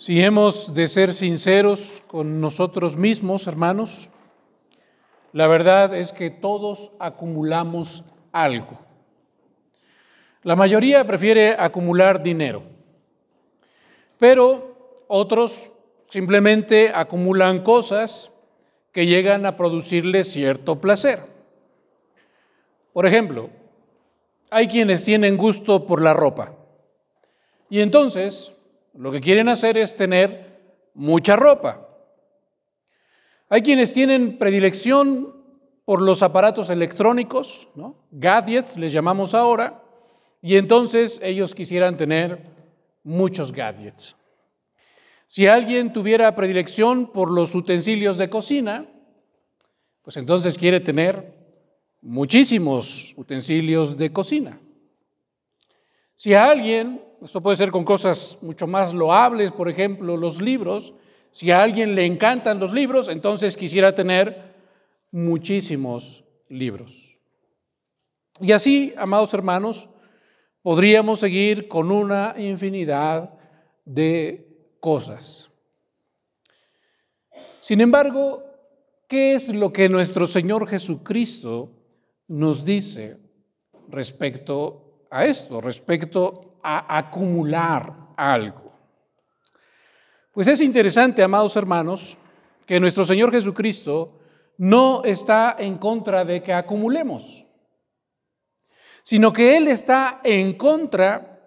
Si 0.00 0.22
hemos 0.22 0.74
de 0.74 0.86
ser 0.86 1.12
sinceros 1.12 2.04
con 2.06 2.40
nosotros 2.40 2.96
mismos, 2.96 3.48
hermanos, 3.48 4.08
la 5.32 5.48
verdad 5.48 5.92
es 5.92 6.12
que 6.12 6.30
todos 6.30 6.92
acumulamos 7.00 8.04
algo. 8.30 8.78
La 10.44 10.54
mayoría 10.54 11.04
prefiere 11.04 11.56
acumular 11.58 12.22
dinero, 12.22 12.62
pero 14.18 15.02
otros 15.08 15.72
simplemente 16.08 16.92
acumulan 16.94 17.64
cosas 17.64 18.30
que 18.92 19.04
llegan 19.04 19.46
a 19.46 19.56
producirles 19.56 20.30
cierto 20.30 20.80
placer. 20.80 21.24
Por 22.92 23.04
ejemplo, 23.04 23.50
hay 24.48 24.68
quienes 24.68 25.04
tienen 25.04 25.36
gusto 25.36 25.86
por 25.86 26.00
la 26.00 26.14
ropa 26.14 26.54
y 27.68 27.80
entonces 27.80 28.52
lo 28.94 29.12
que 29.12 29.20
quieren 29.20 29.48
hacer 29.48 29.76
es 29.76 29.96
tener 29.96 30.60
mucha 30.94 31.36
ropa. 31.36 31.88
Hay 33.48 33.62
quienes 33.62 33.92
tienen 33.92 34.38
predilección 34.38 35.34
por 35.84 36.02
los 36.02 36.22
aparatos 36.22 36.68
electrónicos, 36.68 37.68
gadgets 38.10 38.76
les 38.76 38.92
llamamos 38.92 39.34
ahora, 39.34 39.82
y 40.42 40.56
entonces 40.56 41.18
ellos 41.22 41.54
quisieran 41.54 41.96
tener 41.96 42.42
muchos 43.02 43.52
gadgets. 43.52 44.16
Si 45.26 45.46
alguien 45.46 45.92
tuviera 45.92 46.34
predilección 46.34 47.10
por 47.10 47.30
los 47.30 47.54
utensilios 47.54 48.18
de 48.18 48.30
cocina, 48.30 48.86
pues 50.02 50.16
entonces 50.16 50.56
quiere 50.56 50.80
tener 50.80 51.34
muchísimos 52.00 53.14
utensilios 53.16 53.96
de 53.96 54.12
cocina. 54.12 54.60
Si 56.14 56.34
a 56.34 56.50
alguien, 56.50 57.02
esto 57.22 57.42
puede 57.42 57.56
ser 57.56 57.70
con 57.70 57.84
cosas 57.84 58.38
mucho 58.42 58.66
más 58.66 58.94
loables, 58.94 59.50
por 59.50 59.68
ejemplo, 59.68 60.16
los 60.16 60.40
libros, 60.40 60.92
si 61.30 61.50
a 61.50 61.62
alguien 61.62 61.94
le 61.94 62.06
encantan 62.06 62.60
los 62.60 62.72
libros, 62.72 63.08
entonces 63.08 63.56
quisiera 63.56 63.94
tener 63.94 64.54
muchísimos 65.10 66.24
libros. 66.48 67.16
Y 68.40 68.52
así, 68.52 68.94
amados 68.96 69.34
hermanos, 69.34 69.88
podríamos 70.62 71.20
seguir 71.20 71.66
con 71.68 71.90
una 71.90 72.34
infinidad 72.38 73.34
de 73.84 74.76
cosas. 74.80 75.50
Sin 77.58 77.80
embargo, 77.80 78.44
¿qué 79.08 79.34
es 79.34 79.52
lo 79.52 79.72
que 79.72 79.88
nuestro 79.88 80.26
Señor 80.26 80.68
Jesucristo 80.68 81.72
nos 82.28 82.64
dice 82.64 83.18
respecto 83.88 85.06
a 85.10 85.24
esto, 85.24 85.60
respecto 85.60 86.47
a 86.62 86.98
acumular 86.98 87.94
algo? 88.16 88.72
Pues 90.32 90.48
es 90.48 90.60
interesante, 90.60 91.22
amados 91.22 91.56
hermanos, 91.56 92.16
que 92.66 92.80
nuestro 92.80 93.04
Señor 93.04 93.32
Jesucristo 93.32 94.18
no 94.56 95.02
está 95.04 95.56
en 95.58 95.78
contra 95.78 96.24
de 96.24 96.42
que 96.42 96.52
acumulemos 96.52 97.44
sino 99.08 99.32
que 99.32 99.56
Él 99.56 99.68
está 99.68 100.20
en 100.22 100.52
contra 100.52 101.40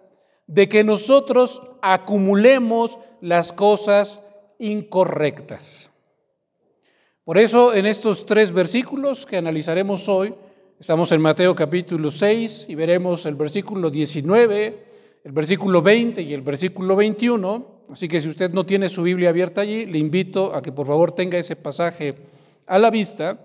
de 0.48 0.68
que 0.68 0.82
nosotros 0.82 1.62
acumulemos 1.80 2.98
las 3.20 3.52
cosas 3.52 4.20
incorrectas. 4.58 5.88
Por 7.22 7.38
eso 7.38 7.72
en 7.72 7.86
estos 7.86 8.26
tres 8.26 8.50
versículos 8.50 9.24
que 9.24 9.36
analizaremos 9.36 10.08
hoy, 10.08 10.34
estamos 10.80 11.12
en 11.12 11.20
Mateo 11.20 11.54
capítulo 11.54 12.10
6 12.10 12.66
y 12.68 12.74
veremos 12.74 13.26
el 13.26 13.36
versículo 13.36 13.90
19, 13.90 14.84
el 15.24 15.32
versículo 15.32 15.82
20 15.82 16.22
y 16.22 16.32
el 16.34 16.42
versículo 16.42 16.96
21, 16.96 17.66
así 17.90 18.08
que 18.08 18.20
si 18.20 18.28
usted 18.28 18.52
no 18.52 18.66
tiene 18.66 18.88
su 18.88 19.02
Biblia 19.02 19.30
abierta 19.30 19.60
allí, 19.60 19.86
le 19.86 19.98
invito 19.98 20.54
a 20.54 20.62
que 20.62 20.72
por 20.72 20.86
favor 20.86 21.12
tenga 21.12 21.38
ese 21.38 21.56
pasaje 21.56 22.14
a 22.66 22.78
la 22.78 22.90
vista. 22.90 23.38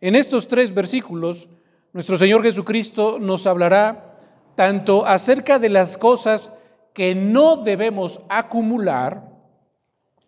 En 0.00 0.16
estos 0.16 0.48
tres 0.48 0.74
versículos 0.74 1.48
nuestro 1.94 2.18
Señor 2.18 2.42
Jesucristo 2.42 3.18
nos 3.20 3.46
hablará 3.46 4.16
tanto 4.56 5.06
acerca 5.06 5.60
de 5.60 5.68
las 5.68 5.96
cosas 5.96 6.50
que 6.92 7.14
no 7.14 7.56
debemos 7.56 8.20
acumular 8.28 9.30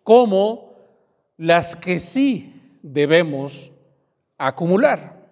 como 0.03 0.75
las 1.35 1.75
que 1.75 1.99
sí 1.99 2.79
debemos 2.81 3.69
acumular. 4.37 5.27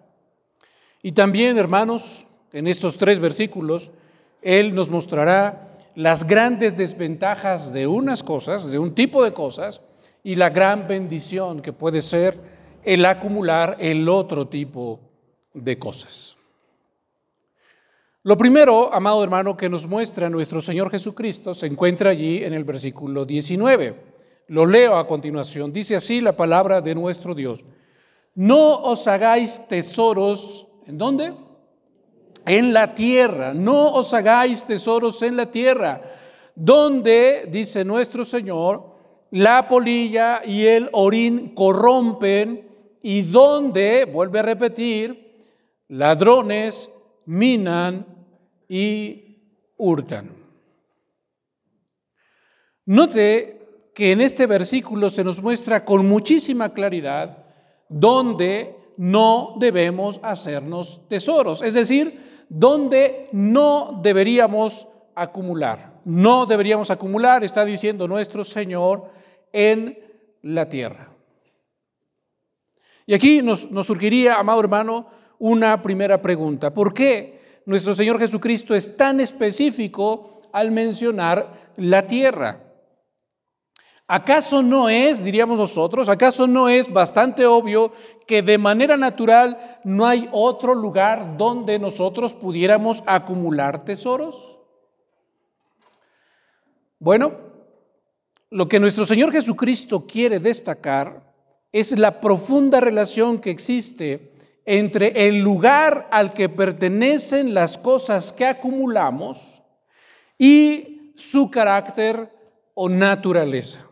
Y 1.02 1.12
también, 1.12 1.56
hermanos, 1.56 2.26
en 2.52 2.66
estos 2.66 2.98
tres 2.98 3.18
versículos, 3.18 3.90
Él 4.42 4.74
nos 4.74 4.90
mostrará 4.90 5.65
las 5.96 6.26
grandes 6.26 6.76
desventajas 6.76 7.72
de 7.72 7.86
unas 7.86 8.22
cosas, 8.22 8.70
de 8.70 8.78
un 8.78 8.94
tipo 8.94 9.24
de 9.24 9.32
cosas, 9.32 9.80
y 10.22 10.34
la 10.34 10.50
gran 10.50 10.86
bendición 10.86 11.60
que 11.60 11.72
puede 11.72 12.02
ser 12.02 12.38
el 12.84 13.04
acumular 13.06 13.76
el 13.80 14.08
otro 14.08 14.46
tipo 14.46 15.00
de 15.54 15.78
cosas. 15.78 16.36
Lo 18.22 18.36
primero, 18.36 18.92
amado 18.92 19.24
hermano, 19.24 19.56
que 19.56 19.70
nos 19.70 19.86
muestra 19.86 20.28
nuestro 20.28 20.60
Señor 20.60 20.90
Jesucristo 20.90 21.54
se 21.54 21.66
encuentra 21.66 22.10
allí 22.10 22.44
en 22.44 22.52
el 22.52 22.64
versículo 22.64 23.24
19. 23.24 23.96
Lo 24.48 24.66
leo 24.66 24.96
a 24.96 25.06
continuación. 25.06 25.72
Dice 25.72 25.96
así 25.96 26.20
la 26.20 26.36
palabra 26.36 26.80
de 26.82 26.94
nuestro 26.94 27.34
Dios. 27.34 27.64
No 28.34 28.82
os 28.82 29.08
hagáis 29.08 29.66
tesoros, 29.66 30.66
¿en 30.86 30.98
dónde? 30.98 31.45
En 32.46 32.72
la 32.72 32.94
tierra. 32.94 33.52
No 33.52 33.92
os 33.92 34.14
hagáis 34.14 34.64
tesoros 34.64 35.20
en 35.22 35.36
la 35.36 35.50
tierra, 35.50 36.00
donde, 36.54 37.48
dice 37.50 37.84
nuestro 37.84 38.24
Señor, 38.24 38.96
la 39.30 39.68
polilla 39.68 40.42
y 40.44 40.64
el 40.64 40.88
orín 40.92 41.54
corrompen 41.54 42.66
y 43.02 43.22
donde, 43.22 44.04
vuelve 44.04 44.38
a 44.38 44.42
repetir, 44.42 45.26
ladrones 45.88 46.88
minan 47.26 48.06
y 48.68 49.38
hurtan. 49.76 50.30
Note 52.86 53.90
que 53.94 54.12
en 54.12 54.20
este 54.20 54.46
versículo 54.46 55.10
se 55.10 55.24
nos 55.24 55.42
muestra 55.42 55.84
con 55.84 56.06
muchísima 56.06 56.72
claridad 56.72 57.44
dónde 57.88 58.76
no 58.96 59.56
debemos 59.58 60.20
hacernos 60.22 61.08
tesoros, 61.08 61.62
es 61.62 61.74
decir, 61.74 62.35
dónde 62.48 63.28
no 63.32 64.00
deberíamos 64.02 64.88
acumular. 65.14 66.00
No 66.04 66.46
deberíamos 66.46 66.90
acumular, 66.90 67.42
está 67.42 67.64
diciendo 67.64 68.06
nuestro 68.06 68.44
Señor, 68.44 69.10
en 69.52 69.98
la 70.42 70.68
tierra. 70.68 71.10
Y 73.06 73.14
aquí 73.14 73.40
nos, 73.42 73.68
surgiría, 73.86 74.34
amado 74.34 74.60
hermano, 74.60 75.06
una 75.38 75.80
primera 75.80 76.20
pregunta. 76.20 76.74
¿Por 76.74 76.92
qué 76.92 77.60
nuestro 77.64 77.94
Señor 77.94 78.18
Jesucristo 78.18 78.74
es 78.74 78.96
tan 78.96 79.20
específico 79.20 80.42
al 80.52 80.70
mencionar 80.70 81.72
la 81.76 82.06
tierra? 82.06 82.65
¿Acaso 84.08 84.62
no 84.62 84.88
es, 84.88 85.24
diríamos 85.24 85.58
nosotros, 85.58 86.08
acaso 86.08 86.46
no 86.46 86.68
es 86.68 86.92
bastante 86.92 87.44
obvio 87.44 87.90
que 88.24 88.40
de 88.40 88.56
manera 88.56 88.96
natural 88.96 89.80
no 89.82 90.06
hay 90.06 90.28
otro 90.30 90.74
lugar 90.76 91.36
donde 91.36 91.80
nosotros 91.80 92.32
pudiéramos 92.32 93.02
acumular 93.06 93.84
tesoros? 93.84 94.58
Bueno, 97.00 97.32
lo 98.50 98.68
que 98.68 98.78
nuestro 98.78 99.04
Señor 99.04 99.32
Jesucristo 99.32 100.06
quiere 100.06 100.38
destacar 100.38 101.34
es 101.72 101.98
la 101.98 102.20
profunda 102.20 102.80
relación 102.80 103.40
que 103.40 103.50
existe 103.50 104.32
entre 104.64 105.26
el 105.26 105.40
lugar 105.40 106.08
al 106.12 106.32
que 106.32 106.48
pertenecen 106.48 107.54
las 107.54 107.76
cosas 107.76 108.32
que 108.32 108.46
acumulamos 108.46 109.62
y 110.38 111.12
su 111.16 111.50
carácter 111.50 112.32
o 112.74 112.88
naturaleza. 112.88 113.86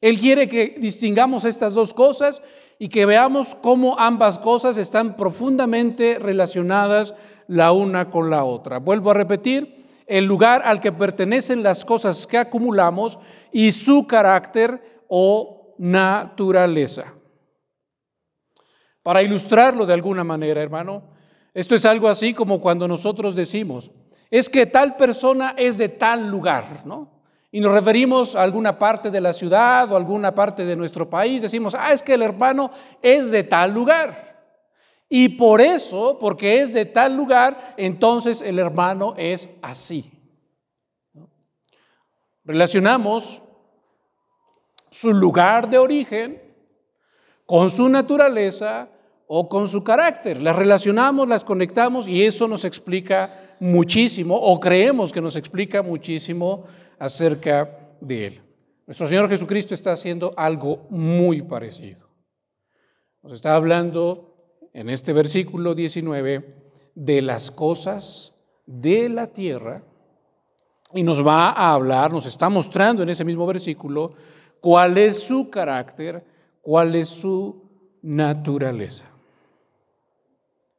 Él 0.00 0.18
quiere 0.20 0.46
que 0.46 0.76
distingamos 0.78 1.44
estas 1.44 1.74
dos 1.74 1.92
cosas 1.92 2.42
y 2.78 2.88
que 2.88 3.06
veamos 3.06 3.56
cómo 3.60 3.98
ambas 3.98 4.38
cosas 4.38 4.78
están 4.78 5.16
profundamente 5.16 6.18
relacionadas 6.18 7.14
la 7.48 7.72
una 7.72 8.10
con 8.10 8.30
la 8.30 8.44
otra. 8.44 8.78
Vuelvo 8.78 9.10
a 9.10 9.14
repetir, 9.14 9.86
el 10.06 10.24
lugar 10.24 10.62
al 10.64 10.80
que 10.80 10.90
pertenecen 10.90 11.62
las 11.62 11.84
cosas 11.84 12.26
que 12.26 12.38
acumulamos 12.38 13.18
y 13.52 13.72
su 13.72 14.06
carácter 14.06 15.02
o 15.08 15.74
naturaleza. 15.78 17.14
Para 19.02 19.22
ilustrarlo 19.22 19.84
de 19.84 19.94
alguna 19.94 20.24
manera, 20.24 20.62
hermano, 20.62 21.02
esto 21.52 21.74
es 21.74 21.84
algo 21.84 22.08
así 22.08 22.32
como 22.32 22.60
cuando 22.60 22.88
nosotros 22.88 23.34
decimos, 23.34 23.90
es 24.30 24.48
que 24.48 24.66
tal 24.66 24.96
persona 24.96 25.54
es 25.56 25.76
de 25.76 25.88
tal 25.88 26.28
lugar, 26.28 26.86
¿no? 26.86 27.17
Y 27.50 27.60
nos 27.60 27.72
referimos 27.72 28.36
a 28.36 28.42
alguna 28.42 28.78
parte 28.78 29.10
de 29.10 29.20
la 29.20 29.32
ciudad 29.32 29.90
o 29.90 29.96
alguna 29.96 30.34
parte 30.34 30.64
de 30.64 30.76
nuestro 30.76 31.08
país, 31.08 31.42
decimos, 31.42 31.74
ah, 31.74 31.92
es 31.92 32.02
que 32.02 32.14
el 32.14 32.22
hermano 32.22 32.70
es 33.00 33.30
de 33.30 33.42
tal 33.42 33.72
lugar. 33.72 34.28
Y 35.08 35.30
por 35.30 35.62
eso, 35.62 36.18
porque 36.20 36.60
es 36.60 36.74
de 36.74 36.84
tal 36.84 37.16
lugar, 37.16 37.74
entonces 37.78 38.42
el 38.42 38.58
hermano 38.58 39.14
es 39.16 39.48
así. 39.62 40.10
Relacionamos 42.44 43.42
su 44.90 45.12
lugar 45.12 45.70
de 45.70 45.78
origen 45.78 46.42
con 47.46 47.70
su 47.70 47.88
naturaleza 47.88 48.88
o 49.26 49.48
con 49.48 49.68
su 49.68 49.82
carácter. 49.82 50.42
Las 50.42 50.56
relacionamos, 50.56 51.28
las 51.28 51.44
conectamos 51.44 52.06
y 52.08 52.24
eso 52.24 52.46
nos 52.48 52.64
explica 52.66 53.56
muchísimo 53.60 54.36
o 54.36 54.60
creemos 54.60 55.12
que 55.12 55.20
nos 55.20 55.36
explica 55.36 55.82
muchísimo 55.82 56.64
acerca 56.98 57.96
de 58.00 58.26
Él. 58.26 58.42
Nuestro 58.86 59.06
Señor 59.06 59.28
Jesucristo 59.28 59.74
está 59.74 59.92
haciendo 59.92 60.32
algo 60.36 60.86
muy 60.90 61.42
parecido. 61.42 62.08
Nos 63.22 63.32
está 63.32 63.54
hablando 63.54 64.58
en 64.72 64.88
este 64.88 65.12
versículo 65.12 65.74
19 65.74 66.72
de 66.94 67.22
las 67.22 67.50
cosas 67.50 68.34
de 68.66 69.08
la 69.08 69.26
tierra 69.28 69.82
y 70.94 71.02
nos 71.02 71.26
va 71.26 71.50
a 71.50 71.74
hablar, 71.74 72.12
nos 72.12 72.26
está 72.26 72.48
mostrando 72.48 73.02
en 73.02 73.10
ese 73.10 73.24
mismo 73.24 73.46
versículo 73.46 74.14
cuál 74.60 74.96
es 74.96 75.22
su 75.22 75.50
carácter, 75.50 76.24
cuál 76.62 76.94
es 76.94 77.08
su 77.08 77.68
naturaleza. 78.02 79.04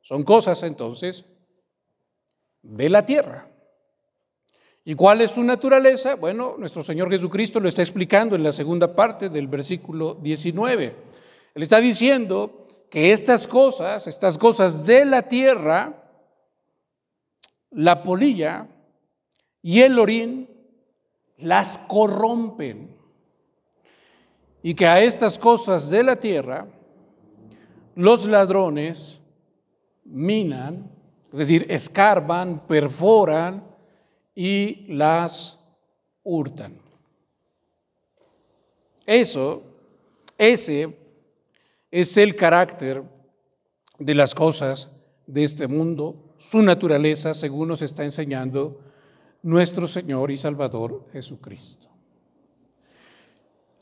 Son 0.01 0.23
cosas 0.23 0.63
entonces 0.63 1.25
de 2.63 2.89
la 2.89 3.05
tierra. 3.05 3.47
¿Y 4.85 4.95
cuál 4.95 5.21
es 5.21 5.31
su 5.31 5.43
naturaleza? 5.43 6.15
Bueno, 6.15 6.55
nuestro 6.57 6.83
Señor 6.83 7.11
Jesucristo 7.11 7.59
lo 7.59 7.67
está 7.67 7.81
explicando 7.81 8.35
en 8.35 8.43
la 8.43 8.53
segunda 8.53 8.95
parte 8.95 9.29
del 9.29 9.47
versículo 9.47 10.15
19. 10.15 10.95
Él 11.53 11.63
está 11.63 11.79
diciendo 11.79 12.67
que 12.89 13.11
estas 13.11 13.47
cosas, 13.47 14.07
estas 14.07 14.37
cosas 14.37 14.85
de 14.85 15.05
la 15.05 15.23
tierra, 15.23 16.03
la 17.71 18.03
polilla 18.03 18.67
y 19.61 19.81
el 19.81 19.99
orín, 19.99 20.49
las 21.37 21.77
corrompen. 21.77 22.97
Y 24.61 24.73
que 24.73 24.87
a 24.87 25.01
estas 25.01 25.37
cosas 25.37 25.89
de 25.89 26.03
la 26.03 26.17
tierra, 26.17 26.67
los 27.95 28.25
ladrones 28.25 29.19
minan, 30.03 30.91
es 31.31 31.37
decir, 31.37 31.65
escarban, 31.69 32.65
perforan 32.65 33.68
y 34.41 34.85
las 34.87 35.59
hurtan. 36.23 36.79
Eso, 39.05 39.63
ese 40.37 40.97
es 41.91 42.15
el 42.15 42.37
carácter 42.37 43.03
de 43.97 44.15
las 44.15 44.33
cosas 44.33 44.91
de 45.27 45.43
este 45.43 45.67
mundo, 45.67 46.35
su 46.37 46.61
naturaleza, 46.61 47.33
según 47.33 47.67
nos 47.67 47.81
está 47.81 48.05
enseñando 48.05 48.79
nuestro 49.43 49.87
Señor 49.87 50.31
y 50.31 50.37
Salvador 50.37 51.05
Jesucristo. 51.11 51.89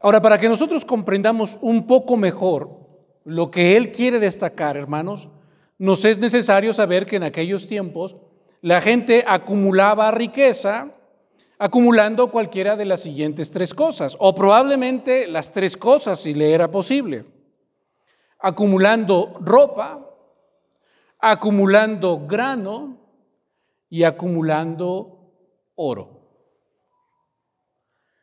Ahora, 0.01 0.23
para 0.23 0.39
que 0.39 0.49
nosotros 0.49 0.85
comprendamos 0.85 1.59
un 1.61 1.85
poco 1.85 2.17
mejor 2.17 2.79
lo 3.25 3.51
que 3.51 3.77
Él 3.77 3.91
quiere 3.91 4.17
destacar, 4.17 4.75
hermanos, 4.75 5.29
nos 5.77 6.03
es 6.03 6.17
necesario 6.17 6.73
saber 6.73 7.05
que 7.05 7.17
en 7.17 7.23
aquellos 7.23 7.67
tiempos 7.67 8.15
la 8.61 8.81
gente 8.81 9.23
acumulaba 9.27 10.11
riqueza 10.11 10.93
acumulando 11.59 12.29
cualquiera 12.29 12.75
de 12.75 12.85
las 12.85 13.01
siguientes 13.01 13.51
tres 13.51 13.73
cosas, 13.73 14.15
o 14.19 14.35
probablemente 14.35 15.27
las 15.27 15.51
tres 15.51 15.75
cosas 15.75 16.19
si 16.19 16.33
le 16.33 16.53
era 16.53 16.69
posible. 16.69 17.25
Acumulando 18.39 19.33
ropa, 19.41 20.07
acumulando 21.19 22.25
grano 22.27 22.97
y 23.89 24.03
acumulando 24.03 25.31
oro. 25.75 26.17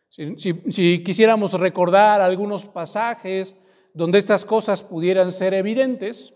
Si, 0.08 1.02
quisiéramos 1.02 1.58
recordar 1.58 2.20
algunos 2.20 2.68
pasajes 2.68 3.56
donde 3.94 4.18
estas 4.18 4.44
cosas 4.44 4.80
pudieran 4.80 5.32
ser 5.32 5.54
evidentes, 5.54 6.32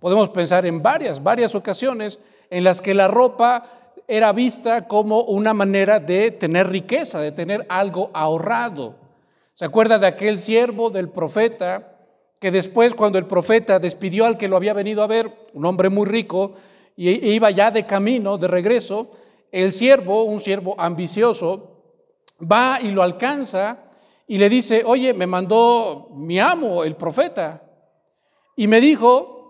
podemos 0.00 0.30
pensar 0.30 0.66
en 0.66 0.82
varias, 0.82 1.22
varias 1.22 1.54
ocasiones 1.54 2.18
en 2.52 2.64
las 2.64 2.82
que 2.82 2.92
la 2.92 3.08
ropa 3.08 3.64
era 4.06 4.30
vista 4.32 4.86
como 4.86 5.22
una 5.22 5.54
manera 5.54 6.00
de 6.00 6.30
tener 6.30 6.68
riqueza, 6.68 7.18
de 7.18 7.32
tener 7.32 7.64
algo 7.70 8.10
ahorrado. 8.12 8.96
¿Se 9.54 9.64
acuerda 9.64 9.98
de 9.98 10.06
aquel 10.06 10.36
siervo 10.36 10.90
del 10.90 11.08
profeta 11.08 11.96
que 12.38 12.50
después 12.50 12.94
cuando 12.94 13.18
el 13.18 13.24
profeta 13.24 13.78
despidió 13.78 14.26
al 14.26 14.36
que 14.36 14.48
lo 14.48 14.56
había 14.56 14.74
venido 14.74 15.02
a 15.02 15.06
ver, 15.06 15.32
un 15.54 15.64
hombre 15.64 15.88
muy 15.88 16.06
rico, 16.06 16.52
y 16.94 17.08
iba 17.30 17.50
ya 17.50 17.70
de 17.70 17.86
camino, 17.86 18.36
de 18.36 18.48
regreso, 18.48 19.10
el 19.50 19.72
siervo, 19.72 20.24
un 20.24 20.38
siervo 20.38 20.74
ambicioso, 20.78 21.80
va 22.40 22.80
y 22.82 22.90
lo 22.90 23.02
alcanza 23.02 23.84
y 24.26 24.36
le 24.36 24.50
dice, 24.50 24.82
oye, 24.84 25.14
me 25.14 25.26
mandó 25.26 26.10
mi 26.12 26.38
amo, 26.38 26.84
el 26.84 26.96
profeta, 26.96 27.62
y 28.56 28.66
me 28.66 28.82
dijo 28.82 29.41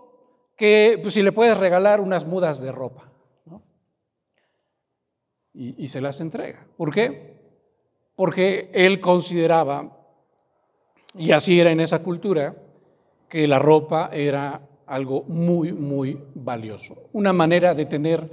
que 0.55 0.99
pues, 1.01 1.13
si 1.13 1.23
le 1.23 1.31
puedes 1.31 1.57
regalar 1.57 1.99
unas 1.99 2.25
mudas 2.25 2.59
de 2.59 2.71
ropa. 2.71 3.09
Y, 5.53 5.83
y 5.83 5.87
se 5.87 6.01
las 6.01 6.19
entrega. 6.19 6.65
¿Por 6.77 6.91
qué? 6.91 7.37
Porque 8.15 8.71
él 8.73 8.99
consideraba, 8.99 9.97
y 11.15 11.31
así 11.31 11.59
era 11.59 11.69
en 11.69 11.79
esa 11.79 12.01
cultura, 12.01 12.55
que 13.29 13.47
la 13.47 13.59
ropa 13.59 14.09
era 14.11 14.61
algo 14.85 15.23
muy, 15.27 15.73
muy 15.73 16.19
valioso. 16.35 17.09
Una 17.13 17.33
manera 17.33 17.73
de 17.73 17.85
tener 17.85 18.29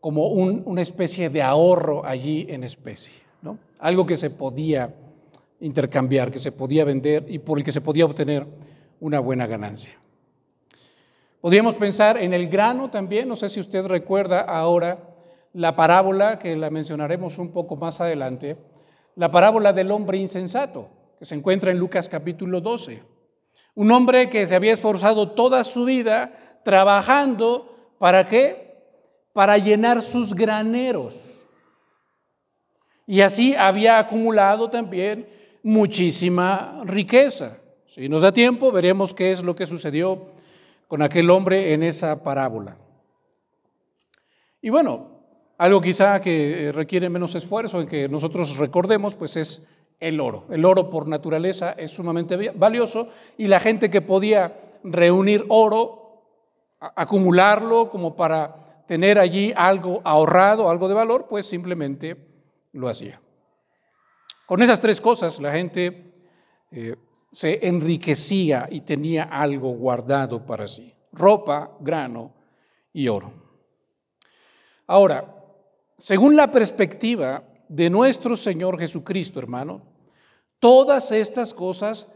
como 0.00 0.28
una 0.28 0.82
especie 0.82 1.30
de 1.30 1.42
ahorro 1.42 2.04
allí 2.04 2.46
en 2.48 2.62
especie, 2.62 3.12
¿no? 3.42 3.58
Algo 3.80 4.06
que 4.06 4.16
se 4.16 4.30
podía 4.30 4.94
intercambiar, 5.60 6.30
que 6.30 6.38
se 6.38 6.52
podía 6.52 6.84
vender 6.84 7.24
y 7.28 7.40
por 7.40 7.58
el 7.58 7.64
que 7.64 7.72
se 7.72 7.80
podía 7.80 8.04
obtener 8.04 8.46
una 9.00 9.18
buena 9.18 9.46
ganancia. 9.46 9.98
Podríamos 11.46 11.76
pensar 11.76 12.18
en 12.18 12.34
el 12.34 12.48
grano 12.48 12.90
también, 12.90 13.28
no 13.28 13.36
sé 13.36 13.48
si 13.48 13.60
usted 13.60 13.86
recuerda 13.86 14.40
ahora 14.40 14.98
la 15.52 15.76
parábola, 15.76 16.40
que 16.40 16.56
la 16.56 16.70
mencionaremos 16.70 17.38
un 17.38 17.52
poco 17.52 17.76
más 17.76 18.00
adelante, 18.00 18.56
la 19.14 19.30
parábola 19.30 19.72
del 19.72 19.92
hombre 19.92 20.18
insensato, 20.18 20.88
que 21.20 21.24
se 21.24 21.36
encuentra 21.36 21.70
en 21.70 21.78
Lucas 21.78 22.08
capítulo 22.08 22.60
12. 22.60 23.00
Un 23.76 23.92
hombre 23.92 24.28
que 24.28 24.44
se 24.44 24.56
había 24.56 24.72
esforzado 24.72 25.30
toda 25.30 25.62
su 25.62 25.84
vida 25.84 26.32
trabajando, 26.64 27.94
¿para 28.00 28.24
qué? 28.24 28.82
Para 29.32 29.56
llenar 29.56 30.02
sus 30.02 30.34
graneros. 30.34 31.46
Y 33.06 33.20
así 33.20 33.54
había 33.54 34.00
acumulado 34.00 34.68
también 34.68 35.28
muchísima 35.62 36.80
riqueza. 36.82 37.58
Si 37.86 38.08
nos 38.08 38.22
da 38.22 38.32
tiempo, 38.32 38.72
veremos 38.72 39.14
qué 39.14 39.30
es 39.30 39.44
lo 39.44 39.54
que 39.54 39.66
sucedió 39.66 40.34
con 40.88 41.02
aquel 41.02 41.30
hombre 41.30 41.72
en 41.72 41.82
esa 41.82 42.22
parábola. 42.22 42.76
Y 44.60 44.70
bueno, 44.70 45.16
algo 45.58 45.80
quizá 45.80 46.20
que 46.20 46.70
requiere 46.74 47.08
menos 47.08 47.34
esfuerzo 47.34 47.80
en 47.80 47.88
que 47.88 48.08
nosotros 48.08 48.56
recordemos, 48.58 49.14
pues 49.14 49.36
es 49.36 49.66
el 50.00 50.20
oro. 50.20 50.46
El 50.50 50.64
oro 50.64 50.90
por 50.90 51.08
naturaleza 51.08 51.72
es 51.72 51.90
sumamente 51.90 52.50
valioso 52.50 53.08
y 53.38 53.48
la 53.48 53.60
gente 53.60 53.88
que 53.90 54.02
podía 54.02 54.78
reunir 54.84 55.44
oro, 55.48 56.22
acumularlo 56.78 57.90
como 57.90 58.16
para 58.16 58.84
tener 58.86 59.18
allí 59.18 59.52
algo 59.56 60.00
ahorrado, 60.04 60.70
algo 60.70 60.88
de 60.88 60.94
valor, 60.94 61.26
pues 61.28 61.46
simplemente 61.46 62.16
lo 62.72 62.88
hacía. 62.88 63.20
Con 64.46 64.62
esas 64.62 64.80
tres 64.80 65.00
cosas 65.00 65.40
la 65.40 65.52
gente 65.52 66.12
eh, 66.70 66.94
se 67.36 67.68
enriquecía 67.68 68.66
y 68.70 68.80
tenía 68.80 69.24
algo 69.24 69.72
guardado 69.72 70.46
para 70.46 70.66
sí. 70.66 70.94
Ropa, 71.12 71.76
grano 71.80 72.32
y 72.94 73.08
oro. 73.08 73.30
Ahora, 74.86 75.36
según 75.98 76.34
la 76.34 76.50
perspectiva 76.50 77.44
de 77.68 77.90
nuestro 77.90 78.36
Señor 78.36 78.78
Jesucristo, 78.78 79.38
hermano, 79.38 79.82
todas 80.58 81.12
estas 81.12 81.52
cosas 81.52 82.08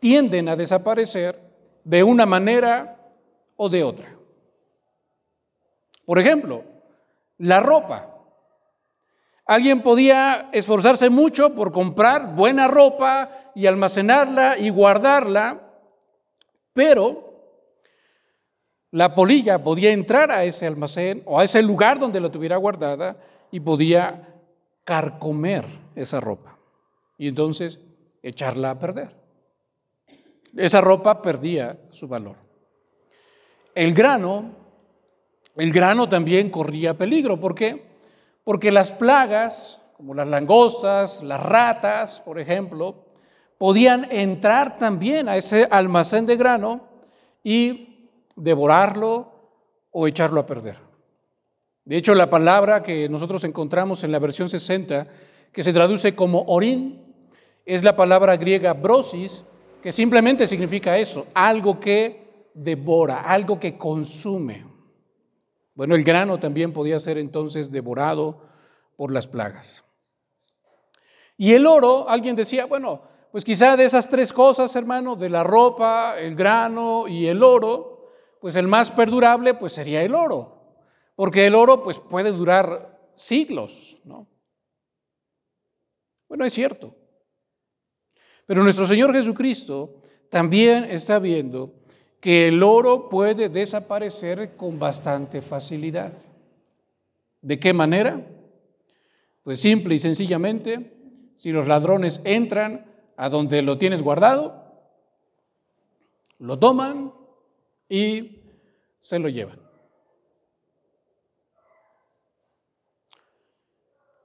tienden 0.00 0.48
a 0.48 0.56
desaparecer 0.56 1.38
de 1.84 2.02
una 2.02 2.24
manera 2.24 2.98
o 3.56 3.68
de 3.68 3.84
otra. 3.84 4.16
Por 6.06 6.18
ejemplo, 6.18 6.64
la 7.36 7.60
ropa. 7.60 8.11
Alguien 9.46 9.82
podía 9.82 10.48
esforzarse 10.52 11.10
mucho 11.10 11.54
por 11.54 11.72
comprar 11.72 12.34
buena 12.34 12.68
ropa 12.68 13.30
y 13.54 13.66
almacenarla 13.66 14.56
y 14.58 14.70
guardarla, 14.70 15.60
pero 16.72 17.32
la 18.92 19.14
polilla 19.14 19.62
podía 19.62 19.92
entrar 19.92 20.30
a 20.30 20.44
ese 20.44 20.66
almacén 20.66 21.22
o 21.26 21.40
a 21.40 21.44
ese 21.44 21.62
lugar 21.62 21.98
donde 21.98 22.20
la 22.20 22.30
tuviera 22.30 22.56
guardada 22.56 23.16
y 23.50 23.60
podía 23.60 24.28
carcomer 24.84 25.66
esa 25.94 26.20
ropa 26.20 26.58
y 27.18 27.28
entonces 27.28 27.80
echarla 28.22 28.70
a 28.70 28.78
perder. 28.78 29.14
Esa 30.56 30.80
ropa 30.80 31.22
perdía 31.22 31.78
su 31.90 32.08
valor. 32.08 32.36
El 33.74 33.94
grano, 33.94 34.56
el 35.56 35.72
grano 35.72 36.08
también 36.08 36.50
corría 36.50 36.96
peligro. 36.96 37.40
¿Por 37.40 37.54
qué? 37.54 37.91
Porque 38.44 38.72
las 38.72 38.90
plagas, 38.90 39.80
como 39.96 40.14
las 40.14 40.28
langostas, 40.28 41.22
las 41.22 41.42
ratas, 41.42 42.20
por 42.20 42.38
ejemplo, 42.38 43.06
podían 43.58 44.08
entrar 44.10 44.76
también 44.76 45.28
a 45.28 45.36
ese 45.36 45.68
almacén 45.70 46.26
de 46.26 46.36
grano 46.36 46.88
y 47.44 48.08
devorarlo 48.34 49.32
o 49.92 50.08
echarlo 50.08 50.40
a 50.40 50.46
perder. 50.46 50.76
De 51.84 51.96
hecho, 51.96 52.14
la 52.14 52.30
palabra 52.30 52.82
que 52.82 53.08
nosotros 53.08 53.44
encontramos 53.44 54.02
en 54.04 54.12
la 54.12 54.18
versión 54.18 54.48
60, 54.48 55.06
que 55.52 55.62
se 55.62 55.72
traduce 55.72 56.14
como 56.14 56.42
orín, 56.48 57.14
es 57.64 57.84
la 57.84 57.94
palabra 57.94 58.36
griega 58.36 58.72
brosis, 58.72 59.44
que 59.82 59.92
simplemente 59.92 60.46
significa 60.46 60.98
eso, 60.98 61.26
algo 61.34 61.78
que 61.78 62.48
devora, 62.54 63.20
algo 63.22 63.58
que 63.58 63.76
consume. 63.76 64.71
Bueno, 65.74 65.94
el 65.94 66.04
grano 66.04 66.38
también 66.38 66.72
podía 66.72 66.98
ser 66.98 67.18
entonces 67.18 67.70
devorado 67.70 68.42
por 68.96 69.12
las 69.12 69.26
plagas. 69.26 69.84
Y 71.36 71.54
el 71.54 71.66
oro, 71.66 72.08
alguien 72.08 72.36
decía, 72.36 72.66
bueno, 72.66 73.02
pues 73.32 73.44
quizá 73.44 73.76
de 73.76 73.84
esas 73.84 74.08
tres 74.08 74.32
cosas, 74.32 74.76
hermano, 74.76 75.16
de 75.16 75.30
la 75.30 75.42
ropa, 75.42 76.16
el 76.18 76.36
grano 76.36 77.08
y 77.08 77.26
el 77.26 77.42
oro, 77.42 78.10
pues 78.40 78.56
el 78.56 78.68
más 78.68 78.90
perdurable 78.90 79.54
pues 79.54 79.72
sería 79.72 80.02
el 80.02 80.14
oro, 80.14 80.74
porque 81.14 81.46
el 81.46 81.54
oro 81.54 81.82
pues 81.82 81.98
puede 81.98 82.30
durar 82.32 83.10
siglos, 83.14 83.96
¿no? 84.04 84.26
Bueno, 86.28 86.44
es 86.44 86.52
cierto. 86.52 86.94
Pero 88.46 88.62
nuestro 88.62 88.86
Señor 88.86 89.12
Jesucristo 89.12 90.00
también 90.28 90.84
está 90.84 91.18
viendo 91.18 91.81
que 92.22 92.46
el 92.46 92.62
oro 92.62 93.08
puede 93.08 93.48
desaparecer 93.48 94.54
con 94.54 94.78
bastante 94.78 95.42
facilidad. 95.42 96.12
¿De 97.40 97.58
qué 97.58 97.72
manera? 97.72 98.24
Pues 99.42 99.60
simple 99.60 99.96
y 99.96 99.98
sencillamente, 99.98 101.32
si 101.34 101.50
los 101.50 101.66
ladrones 101.66 102.20
entran 102.22 102.86
a 103.16 103.28
donde 103.28 103.60
lo 103.62 103.76
tienes 103.76 104.02
guardado, 104.02 104.54
lo 106.38 106.60
toman 106.60 107.12
y 107.88 108.40
se 109.00 109.18
lo 109.18 109.28
llevan. 109.28 109.58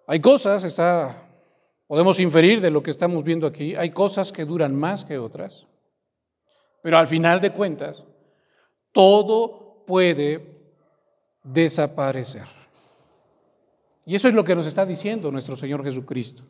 Hay 0.06 0.20
cosas, 0.20 0.64
está, 0.64 1.28
podemos 1.88 2.20
inferir 2.20 2.62
de 2.62 2.70
lo 2.70 2.84
que 2.84 2.92
estamos 2.92 3.24
viendo 3.24 3.48
aquí, 3.48 3.76
hay 3.76 3.90
cosas 3.90 4.32
que 4.32 4.46
duran 4.46 4.76
más 4.76 5.04
que 5.04 5.18
otras. 5.18 5.66
Pero 6.88 7.00
al 7.00 7.08
final 7.08 7.42
de 7.42 7.52
cuentas, 7.52 8.02
todo 8.94 9.84
puede 9.86 10.58
desaparecer. 11.44 12.46
Y 14.06 14.16
eso 14.16 14.30
es 14.30 14.34
lo 14.34 14.46
que 14.46 14.56
nos 14.56 14.66
está 14.66 14.86
diciendo 14.86 15.30
nuestro 15.30 15.58
Señor 15.58 15.84
Jesucristo. 15.84 16.44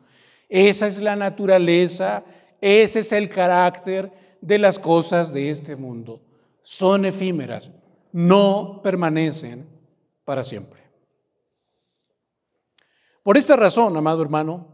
Esa 0.48 0.86
es 0.86 1.02
la 1.02 1.16
naturaleza, 1.16 2.22
ese 2.60 3.00
es 3.00 3.10
el 3.10 3.28
carácter 3.28 4.12
de 4.40 4.58
las 4.60 4.78
cosas 4.78 5.32
de 5.32 5.50
este 5.50 5.74
mundo. 5.74 6.20
Son 6.62 7.04
efímeras, 7.04 7.72
no 8.12 8.78
permanecen 8.80 9.68
para 10.24 10.44
siempre. 10.44 10.80
Por 13.24 13.36
esta 13.36 13.56
razón, 13.56 13.96
amado 13.96 14.22
hermano, 14.22 14.68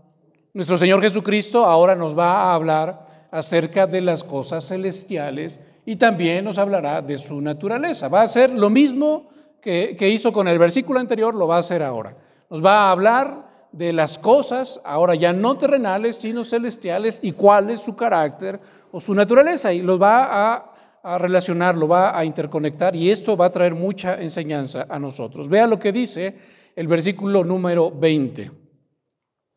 nuestro 0.53 0.77
Señor 0.77 1.01
Jesucristo 1.01 1.65
ahora 1.65 1.95
nos 1.95 2.15
va 2.15 2.51
a 2.51 2.55
hablar 2.55 3.04
acerca 3.35 3.89
de 3.89 4.01
las 4.01 4.23
cosas 4.23 4.69
celestiales 4.69 5.59
y 5.85 5.97
también 5.97 6.45
nos 6.45 6.57
hablará 6.57 7.03
de 7.03 7.19
su 7.19 7.41
naturaleza. 7.41 8.07
Va 8.07 8.23
a 8.23 8.29
ser 8.29 8.51
lo 8.51 8.71
mismo 8.71 9.29
que, 9.61 9.97
hizo 10.09 10.33
con 10.33 10.47
el 10.47 10.57
versículo 10.57 11.01
anterior, 11.01 11.35
lo 11.35 11.49
va 11.49 11.57
a 11.57 11.59
hacer 11.59 11.83
ahora. 11.83 12.17
Nos 12.49 12.65
va 12.65 12.83
a 12.83 12.91
hablar 12.93 13.69
de 13.73 13.93
las 13.93 14.19
cosas, 14.21 14.81
ahora 14.85 15.17
ya 15.17 15.33
no 15.33 15.59
terrenales, 15.59 16.15
sino 16.15 16.45
celestiales, 16.45 17.19
y 17.23 17.33
cuál 17.33 17.71
es 17.71 17.81
su 17.81 17.97
carácter 17.97 18.61
o 18.93 19.01
su 19.01 19.13
naturaleza. 19.15 19.73
Y 19.73 19.83
los 19.83 20.01
va 20.01 20.53
a, 20.53 20.73
a 21.03 21.19
relacionar, 21.19 21.77
lo 21.77 21.89
va 21.89 22.17
a 22.17 22.25
interconectar, 22.25 22.95
y 22.95 23.11
esto 23.11 23.37
va 23.37 23.47
a 23.47 23.51
traer 23.51 23.75
mucha 23.75 24.15
enseñanza 24.23 24.87
a 24.89 25.01
nosotros. 25.01 25.49
Vea 25.49 25.67
lo 25.67 25.81
que 25.81 25.91
dice 25.91 26.39
el 26.77 26.87
versículo 26.87 27.43
número 27.43 27.91
20. 27.91 28.53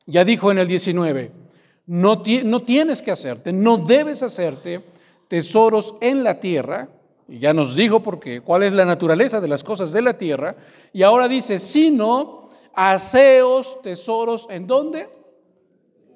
Ya 0.08 0.26
dijo 0.26 0.52
en 0.52 0.58
el 0.58 0.68
19. 0.68 1.47
No, 1.88 2.22
tienes 2.22 3.02
que 3.02 3.12
hacerte, 3.12 3.54
no 3.54 3.78
debes 3.78 4.22
hacerte 4.22 4.84
tesoros 5.30 5.96
en 6.02 6.24
la 6.24 6.40
tierra. 6.40 6.90
Y 7.30 7.40
ya 7.40 7.54
nos 7.54 7.76
dijo 7.76 8.02
porque 8.02 8.42
cuál 8.42 8.64
es 8.64 8.74
la 8.74 8.86
naturaleza 8.86 9.42
de 9.42 9.48
las 9.48 9.64
cosas 9.64 9.94
de 9.94 10.02
la 10.02 10.18
tierra. 10.18 10.56
Y 10.94 11.04
ahora 11.04 11.28
dice, 11.28 11.60
sino 11.60 12.50
aseos 12.74 13.82
tesoros 13.82 14.48
en 14.50 14.68
dónde? 14.68 15.10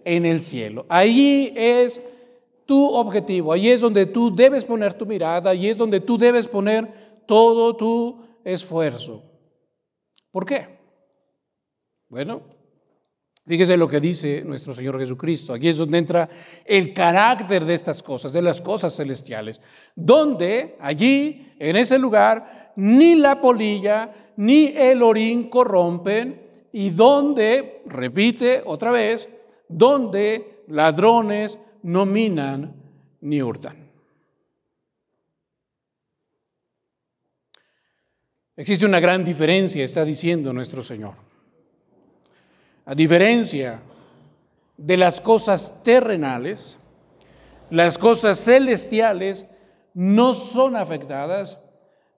En 0.03 0.25
el 0.25 0.41
cielo. 0.41 0.85
Ahí 0.89 1.53
es 1.55 2.01
tu 2.65 2.93
objetivo, 2.93 3.51
ahí 3.51 3.69
es 3.69 3.81
donde 3.81 4.05
tú 4.05 4.33
debes 4.33 4.63
poner 4.63 4.93
tu 4.93 5.05
mirada, 5.05 5.49
ahí 5.49 5.67
es 5.67 5.77
donde 5.77 5.99
tú 5.99 6.17
debes 6.17 6.47
poner 6.47 7.21
todo 7.25 7.75
tu 7.75 8.23
esfuerzo. 8.43 9.23
¿Por 10.31 10.45
qué? 10.45 10.79
Bueno, 12.07 12.41
Fíjese 13.45 13.75
lo 13.75 13.87
que 13.87 13.99
dice 13.99 14.43
nuestro 14.45 14.73
Señor 14.73 14.99
Jesucristo. 14.99 15.53
Aquí 15.53 15.67
es 15.67 15.77
donde 15.77 15.97
entra 15.97 16.29
el 16.63 16.93
carácter 16.93 17.65
de 17.65 17.73
estas 17.73 18.03
cosas, 18.03 18.33
de 18.33 18.41
las 18.41 18.61
cosas 18.61 18.95
celestiales. 18.95 19.59
Donde 19.95 20.77
allí, 20.79 21.53
en 21.57 21.75
ese 21.75 21.97
lugar, 21.97 22.73
ni 22.75 23.15
la 23.15 23.41
polilla 23.41 24.33
ni 24.37 24.67
el 24.67 25.01
orín 25.01 25.49
corrompen 25.49 26.41
y 26.71 26.91
donde, 26.91 27.81
repite 27.87 28.61
otra 28.65 28.91
vez, 28.91 29.27
donde 29.67 30.63
ladrones 30.67 31.59
no 31.83 32.05
minan 32.05 32.75
ni 33.21 33.41
hurtan. 33.41 33.89
Existe 38.55 38.85
una 38.85 38.99
gran 38.99 39.23
diferencia, 39.23 39.83
está 39.83 40.05
diciendo 40.05 40.53
nuestro 40.53 40.83
Señor. 40.83 41.30
A 42.85 42.95
diferencia 42.95 43.81
de 44.77 44.97
las 44.97 45.21
cosas 45.21 45.83
terrenales, 45.83 46.79
las 47.69 47.97
cosas 47.97 48.39
celestiales 48.43 49.45
no 49.93 50.33
son 50.33 50.75
afectadas 50.75 51.59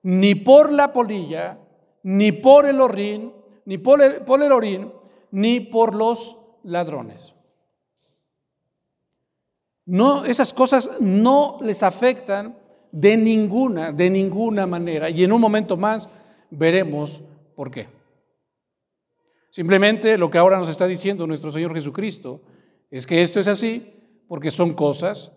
ni 0.01 0.35
por 0.35 0.71
la 0.71 0.93
polilla, 0.93 1.57
ni 2.03 2.31
por 2.31 2.65
el 2.65 2.81
orín, 2.81 3.33
ni 3.65 3.77
por 3.77 4.01
el, 4.01 4.15
por 4.21 4.41
el 4.43 4.51
orín, 4.51 4.91
ni 5.31 5.59
por 5.59 5.95
los 5.95 6.37
ladrones. 6.63 7.33
No, 9.85 10.23
esas 10.25 10.53
cosas 10.53 10.89
no 10.99 11.59
les 11.61 11.83
afectan 11.83 12.57
de 12.91 13.17
ninguna, 13.17 13.91
de 13.91 14.09
ninguna 14.09 14.65
manera. 14.65 15.09
Y 15.09 15.23
en 15.23 15.33
un 15.33 15.41
momento 15.41 15.75
más 15.75 16.07
veremos 16.49 17.21
por 17.55 17.69
qué. 17.69 17.87
Simplemente 19.53 20.17
lo 20.17 20.31
que 20.31 20.39
ahora 20.39 20.57
nos 20.57 20.67
está 20.67 20.87
diciendo 20.87 21.27
nuestro 21.27 21.51
Señor 21.51 21.75
Jesucristo 21.75 22.41
es 22.89 23.05
que 23.05 23.21
esto 23.21 23.39
es 23.39 23.47
así 23.47 23.93
porque 24.27 24.49
son 24.49 24.73
cosas 24.73 25.31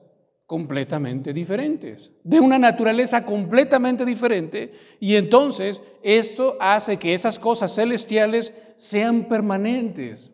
completamente 0.47 1.35
diferentes, 1.35 2.13
de 2.25 2.41
una 2.41 2.59
naturaleza 2.59 3.27
completamente 3.27 4.07
diferente, 4.07 4.73
y 5.01 5.17
entonces 5.17 5.83
esto 6.03 6.57
hace 6.61 6.97
que 6.97 7.13
esas 7.13 7.39
cosas 7.39 7.75
celestiales 7.75 8.55
sean 8.79 9.25
permanentes, 9.25 10.33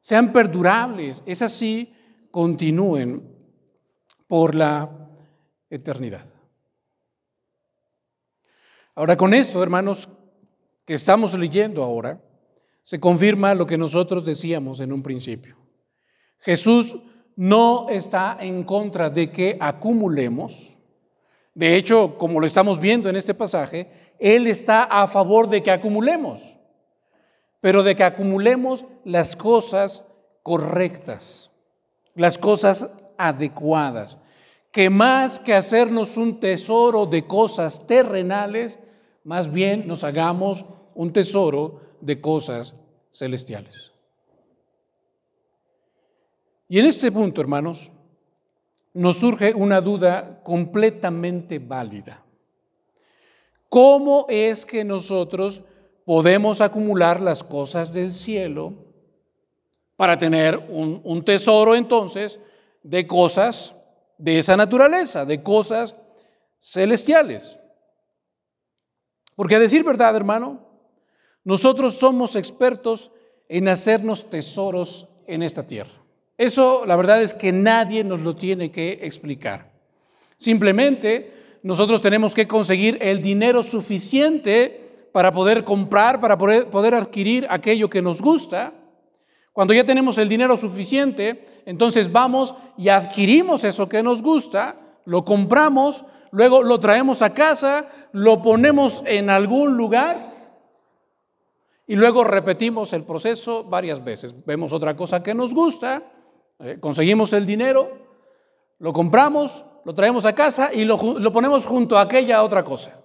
sean 0.00 0.30
perdurables, 0.30 1.22
es 1.24 1.40
así, 1.40 1.94
continúen 2.30 3.26
por 4.26 4.54
la 4.54 5.08
eternidad. 5.70 6.26
Ahora 8.94 9.16
con 9.16 9.32
esto, 9.32 9.62
hermanos, 9.62 10.10
que 10.84 10.92
estamos 10.92 11.32
leyendo 11.38 11.82
ahora, 11.82 12.20
se 12.84 13.00
confirma 13.00 13.54
lo 13.54 13.66
que 13.66 13.78
nosotros 13.78 14.26
decíamos 14.26 14.78
en 14.78 14.92
un 14.92 15.02
principio. 15.02 15.56
Jesús 16.38 16.96
no 17.34 17.88
está 17.88 18.36
en 18.38 18.62
contra 18.62 19.08
de 19.08 19.32
que 19.32 19.56
acumulemos. 19.58 20.76
De 21.54 21.76
hecho, 21.76 22.18
como 22.18 22.40
lo 22.40 22.46
estamos 22.46 22.78
viendo 22.78 23.08
en 23.08 23.16
este 23.16 23.32
pasaje, 23.32 23.90
Él 24.18 24.46
está 24.46 24.84
a 24.84 25.06
favor 25.06 25.48
de 25.48 25.62
que 25.62 25.70
acumulemos, 25.70 26.42
pero 27.60 27.82
de 27.82 27.96
que 27.96 28.04
acumulemos 28.04 28.84
las 29.02 29.34
cosas 29.34 30.04
correctas, 30.42 31.50
las 32.14 32.36
cosas 32.36 32.92
adecuadas, 33.16 34.18
que 34.70 34.90
más 34.90 35.38
que 35.38 35.54
hacernos 35.54 36.18
un 36.18 36.38
tesoro 36.38 37.06
de 37.06 37.26
cosas 37.26 37.86
terrenales, 37.86 38.78
más 39.22 39.50
bien 39.50 39.88
nos 39.88 40.04
hagamos 40.04 40.66
un 40.94 41.14
tesoro 41.14 41.80
de 42.04 42.20
cosas 42.20 42.74
celestiales. 43.10 43.92
Y 46.68 46.78
en 46.78 46.86
este 46.86 47.10
punto, 47.10 47.40
hermanos, 47.40 47.90
nos 48.92 49.16
surge 49.16 49.54
una 49.54 49.80
duda 49.80 50.42
completamente 50.42 51.58
válida. 51.58 52.24
¿Cómo 53.68 54.26
es 54.28 54.64
que 54.64 54.84
nosotros 54.84 55.62
podemos 56.04 56.60
acumular 56.60 57.20
las 57.20 57.42
cosas 57.42 57.92
del 57.92 58.10
cielo 58.10 58.74
para 59.96 60.18
tener 60.18 60.58
un, 60.68 61.00
un 61.02 61.24
tesoro 61.24 61.74
entonces 61.74 62.38
de 62.82 63.06
cosas 63.06 63.74
de 64.18 64.38
esa 64.38 64.56
naturaleza, 64.56 65.24
de 65.24 65.42
cosas 65.42 65.94
celestiales. 66.58 67.58
Porque 69.34 69.56
a 69.56 69.60
decir 69.60 69.84
verdad, 69.84 70.14
hermano, 70.16 70.63
nosotros 71.44 71.94
somos 71.94 72.36
expertos 72.36 73.10
en 73.48 73.68
hacernos 73.68 74.30
tesoros 74.30 75.08
en 75.26 75.42
esta 75.42 75.66
tierra. 75.66 75.92
Eso 76.36 76.84
la 76.86 76.96
verdad 76.96 77.22
es 77.22 77.34
que 77.34 77.52
nadie 77.52 78.02
nos 78.02 78.22
lo 78.22 78.34
tiene 78.34 78.72
que 78.72 79.00
explicar. 79.02 79.72
Simplemente 80.36 81.32
nosotros 81.62 82.02
tenemos 82.02 82.34
que 82.34 82.48
conseguir 82.48 82.98
el 83.00 83.22
dinero 83.22 83.62
suficiente 83.62 85.08
para 85.12 85.30
poder 85.30 85.64
comprar, 85.64 86.20
para 86.20 86.36
poder, 86.36 86.94
adquirir 86.94 87.46
aquello 87.48 87.88
que 87.88 88.02
nos 88.02 88.20
gusta. 88.20 88.72
Cuando 89.52 89.72
ya 89.72 89.84
tenemos 89.84 90.18
el 90.18 90.28
dinero 90.28 90.56
suficiente, 90.56 91.62
entonces 91.66 92.10
vamos 92.10 92.54
y 92.76 92.88
adquirimos 92.88 93.62
eso 93.62 93.88
que 93.88 94.02
nos 94.02 94.22
gusta, 94.22 94.76
lo 95.04 95.24
compramos, 95.24 96.04
luego 96.32 96.64
lo 96.64 96.80
traemos 96.80 97.22
a 97.22 97.32
casa, 97.32 97.88
lo 98.10 98.42
ponemos 98.42 99.04
en 99.06 99.30
algún 99.30 99.76
lugar 99.76 100.33
y 101.86 101.96
luego 101.96 102.24
repetimos 102.24 102.92
el 102.92 103.04
proceso 103.04 103.64
varias 103.64 104.02
veces. 104.02 104.34
Vemos 104.44 104.72
otra 104.72 104.96
cosa 104.96 105.22
que 105.22 105.34
nos 105.34 105.54
gusta, 105.54 106.12
eh, 106.60 106.78
conseguimos 106.80 107.32
el 107.32 107.44
dinero, 107.44 107.90
lo 108.78 108.92
compramos, 108.92 109.64
lo 109.84 109.94
traemos 109.94 110.24
a 110.24 110.34
casa 110.34 110.72
y 110.72 110.84
lo, 110.84 110.96
lo 111.18 111.32
ponemos 111.32 111.66
junto 111.66 111.98
a 111.98 112.02
aquella 112.02 112.42
otra 112.42 112.64
cosa. 112.64 113.00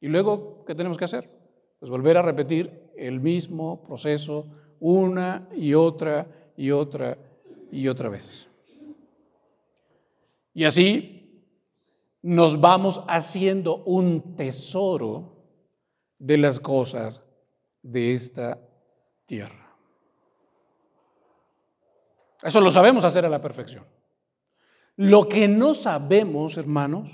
Y 0.00 0.08
luego, 0.08 0.64
¿qué 0.66 0.74
tenemos 0.74 0.98
que 0.98 1.04
hacer? 1.04 1.30
Pues 1.78 1.90
volver 1.90 2.16
a 2.16 2.22
repetir 2.22 2.90
el 2.96 3.20
mismo 3.20 3.82
proceso 3.82 4.46
una 4.80 5.48
y 5.54 5.74
otra 5.74 6.26
y 6.56 6.70
otra 6.70 7.18
y 7.70 7.88
otra 7.88 8.08
vez. 8.08 8.48
Y 10.54 10.64
así 10.64 11.46
nos 12.20 12.60
vamos 12.60 13.02
haciendo 13.08 13.82
un 13.84 14.36
tesoro 14.36 15.41
de 16.22 16.38
las 16.38 16.60
cosas 16.60 17.20
de 17.82 18.14
esta 18.14 18.56
tierra. 19.26 19.74
Eso 22.40 22.60
lo 22.60 22.70
sabemos 22.70 23.02
hacer 23.02 23.26
a 23.26 23.28
la 23.28 23.40
perfección. 23.40 23.84
Lo 24.94 25.28
que 25.28 25.48
no 25.48 25.74
sabemos, 25.74 26.56
hermanos, 26.58 27.10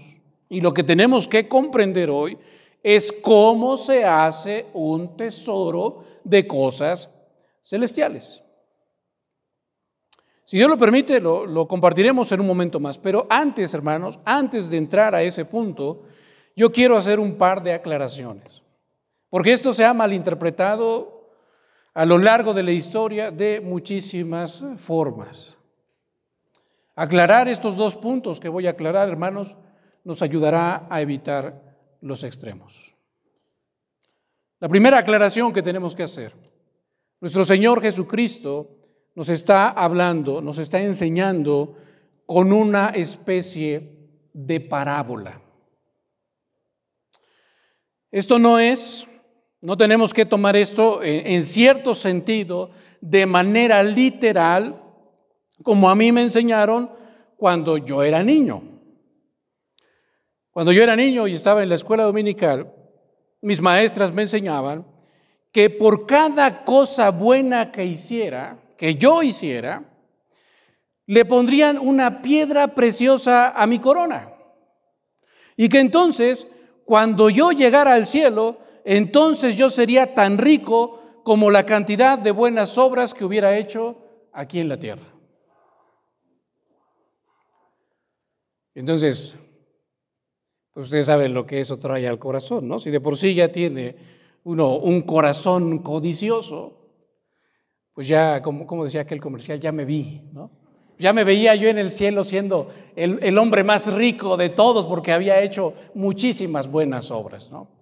y 0.51 0.61
lo 0.61 0.75
que 0.75 0.83
tenemos 0.83 1.27
que 1.27 1.49
comprender 1.49 2.11
hoy 2.11 2.37
es 2.83 3.11
cómo 3.11 3.79
se 3.79 4.05
hace 4.05 4.67
un 4.75 5.17
tesoro 5.17 6.05
de 6.23 6.47
cosas 6.47 7.09
celestiales. 7.63 8.45
Si 10.45 10.59
Dios 10.59 10.69
lo 10.69 10.77
permite, 10.77 11.19
lo, 11.19 11.47
lo, 11.47 11.67
compartiremos 11.67 12.31
en 12.33 12.41
un 12.41 12.47
momento 12.47 12.79
más. 12.79 12.99
Pero 12.99 13.27
antes, 13.31 13.73
hermanos, 13.73 14.19
antes 14.27 14.69
de 14.69 14.77
entrar 14.77 15.15
a 15.15 15.23
ese 15.23 15.47
punto, 15.47 16.03
yo 16.55 16.71
quiero 16.71 16.95
hacer 16.95 17.19
un 17.19 17.37
par 17.37 17.63
de 17.63 17.73
aclaraciones. 17.73 18.68
Porque 19.31 19.53
esto 19.53 19.73
se 19.73 19.85
ha 19.85 19.93
malinterpretado 19.93 21.33
a 21.95 22.07
lo 22.07 22.19
largo 22.19 22.55
de 22.55 22.63
la 22.63 22.71
historia 22.71 23.31
de 23.31 23.61
muchísimas 23.61 24.63
formas. 24.77 25.59
Aclarar 26.95 27.49
estos 27.49 27.77
dos 27.77 27.97
puntos 27.97 28.41
que 28.41 28.49
voy 28.49 28.67
a 28.67 28.71
aclarar, 28.71 29.09
hermanos, 29.09 29.57
nos 30.05 30.23
ayudará 30.23 30.87
a 30.89 31.01
evitar 31.01 31.77
los 32.01 32.23
extremos. 32.25 32.95
La 34.61 34.69
primera 34.69 34.99
aclaración 34.99 35.53
que 35.53 35.63
tenemos 35.63 35.95
que 35.95 36.05
hacer, 36.05 36.35
nuestro 37.21 37.45
Señor 37.45 37.81
Jesucristo 37.83 38.79
nos 39.17 39.29
está 39.29 39.71
hablando, 39.71 40.41
nos 40.41 40.59
está 40.59 40.81
enseñando 40.81 41.77
con 42.27 42.53
una 42.53 42.91
especie 42.91 43.97
de 44.33 44.61
parábola. 44.61 45.43
Esto 48.13 48.39
no 48.39 48.61
es 48.61 49.08
no 49.61 49.77
tenemos 49.77 50.15
que 50.15 50.25
tomar 50.25 50.57
esto 50.57 51.03
en 51.03 51.43
cierto 51.43 51.95
sentido 51.95 52.71
de 53.01 53.27
manera 53.27 53.83
literal, 53.83 54.83
como 55.63 55.91
a 55.91 55.97
mí 55.97 56.13
me 56.13 56.23
enseñaron 56.23 56.91
cuando 57.37 57.79
yo 57.79 58.03
era 58.03 58.23
niño. 58.23 58.63
Cuando 60.51 60.73
yo 60.73 60.83
era 60.83 60.97
niño 60.97 61.27
y 61.27 61.35
estaba 61.35 61.63
en 61.63 61.69
la 61.69 61.75
escuela 61.77 62.05
dominical, 62.05 62.73
mis 63.41 63.61
maestras 63.61 64.13
me 64.13 64.23
enseñaban 64.23 64.87
que 65.53 65.71
por 65.71 66.07
cada 66.07 66.65
cosa 66.65 67.11
buena 67.11 67.73
que 67.73 67.85
hiciera, 67.85 68.59
que 68.77 68.95
yo 68.97 69.23
hiciera, 69.23 69.85
le 71.07 71.25
pondrían 71.25 71.79
una 71.79 72.23
piedra 72.23 72.75
preciosa 72.75 73.51
a 73.51 73.67
mi 73.67 73.79
corona. 73.79 74.33
Y 75.57 75.69
que 75.69 75.81
entonces, 75.81 76.47
cuando 76.85 77.31
yo 77.31 77.51
llegara 77.53 77.95
al 77.95 78.05
cielo, 78.07 78.59
entonces 78.85 79.57
yo 79.57 79.71
sería 79.71 80.15
tan 80.15 80.39
rico 80.39 81.01
como 81.25 81.51
la 81.51 81.67
cantidad 81.67 82.19
de 82.19 82.31
buenas 82.31 82.79
obras 82.79 83.13
que 83.13 83.25
hubiera 83.25 83.59
hecho 83.59 83.99
aquí 84.33 84.61
en 84.61 84.69
la 84.69 84.79
tierra. 84.79 85.07
Entonces, 88.75 89.37
pues 90.73 90.87
ustedes 90.87 91.07
saben 91.07 91.35
lo 91.35 91.45
que 91.45 91.61
eso 91.61 91.79
trae 91.79 92.07
al 92.07 92.19
corazón, 92.19 92.69
¿no? 92.69 92.79
Si 92.79 92.91
de 92.91 93.01
por 93.01 93.17
sí 93.17 93.35
ya 93.35 93.51
tiene 93.51 93.97
uno 94.45 94.77
un 94.77 95.03
corazón 95.03 95.81
codicioso, 95.81 96.79
pues 97.93 98.07
ya, 98.07 98.41
como, 98.41 98.67
como 98.67 98.85
decía 98.85 99.01
aquel 99.01 99.21
comercial, 99.21 99.59
ya 99.59 99.73
me 99.73 99.85
vi, 99.85 100.23
¿no? 100.33 100.51
Ya 100.99 101.13
me 101.13 101.25
veía 101.25 101.55
yo 101.57 101.69
en 101.69 101.79
el 101.79 101.91
cielo 101.91 102.25
siendo 102.25 102.69
el, 102.97 103.19
el 103.23 103.37
hombre 103.39 103.65
más 103.65 103.93
rico 103.93 104.37
de 104.37 104.49
todos 104.49 104.87
porque 104.87 105.13
había 105.13 105.43
hecho 105.43 105.75
muchísimas 105.95 106.71
buenas 106.71 107.11
obras, 107.11 107.51
¿no? 107.51 107.78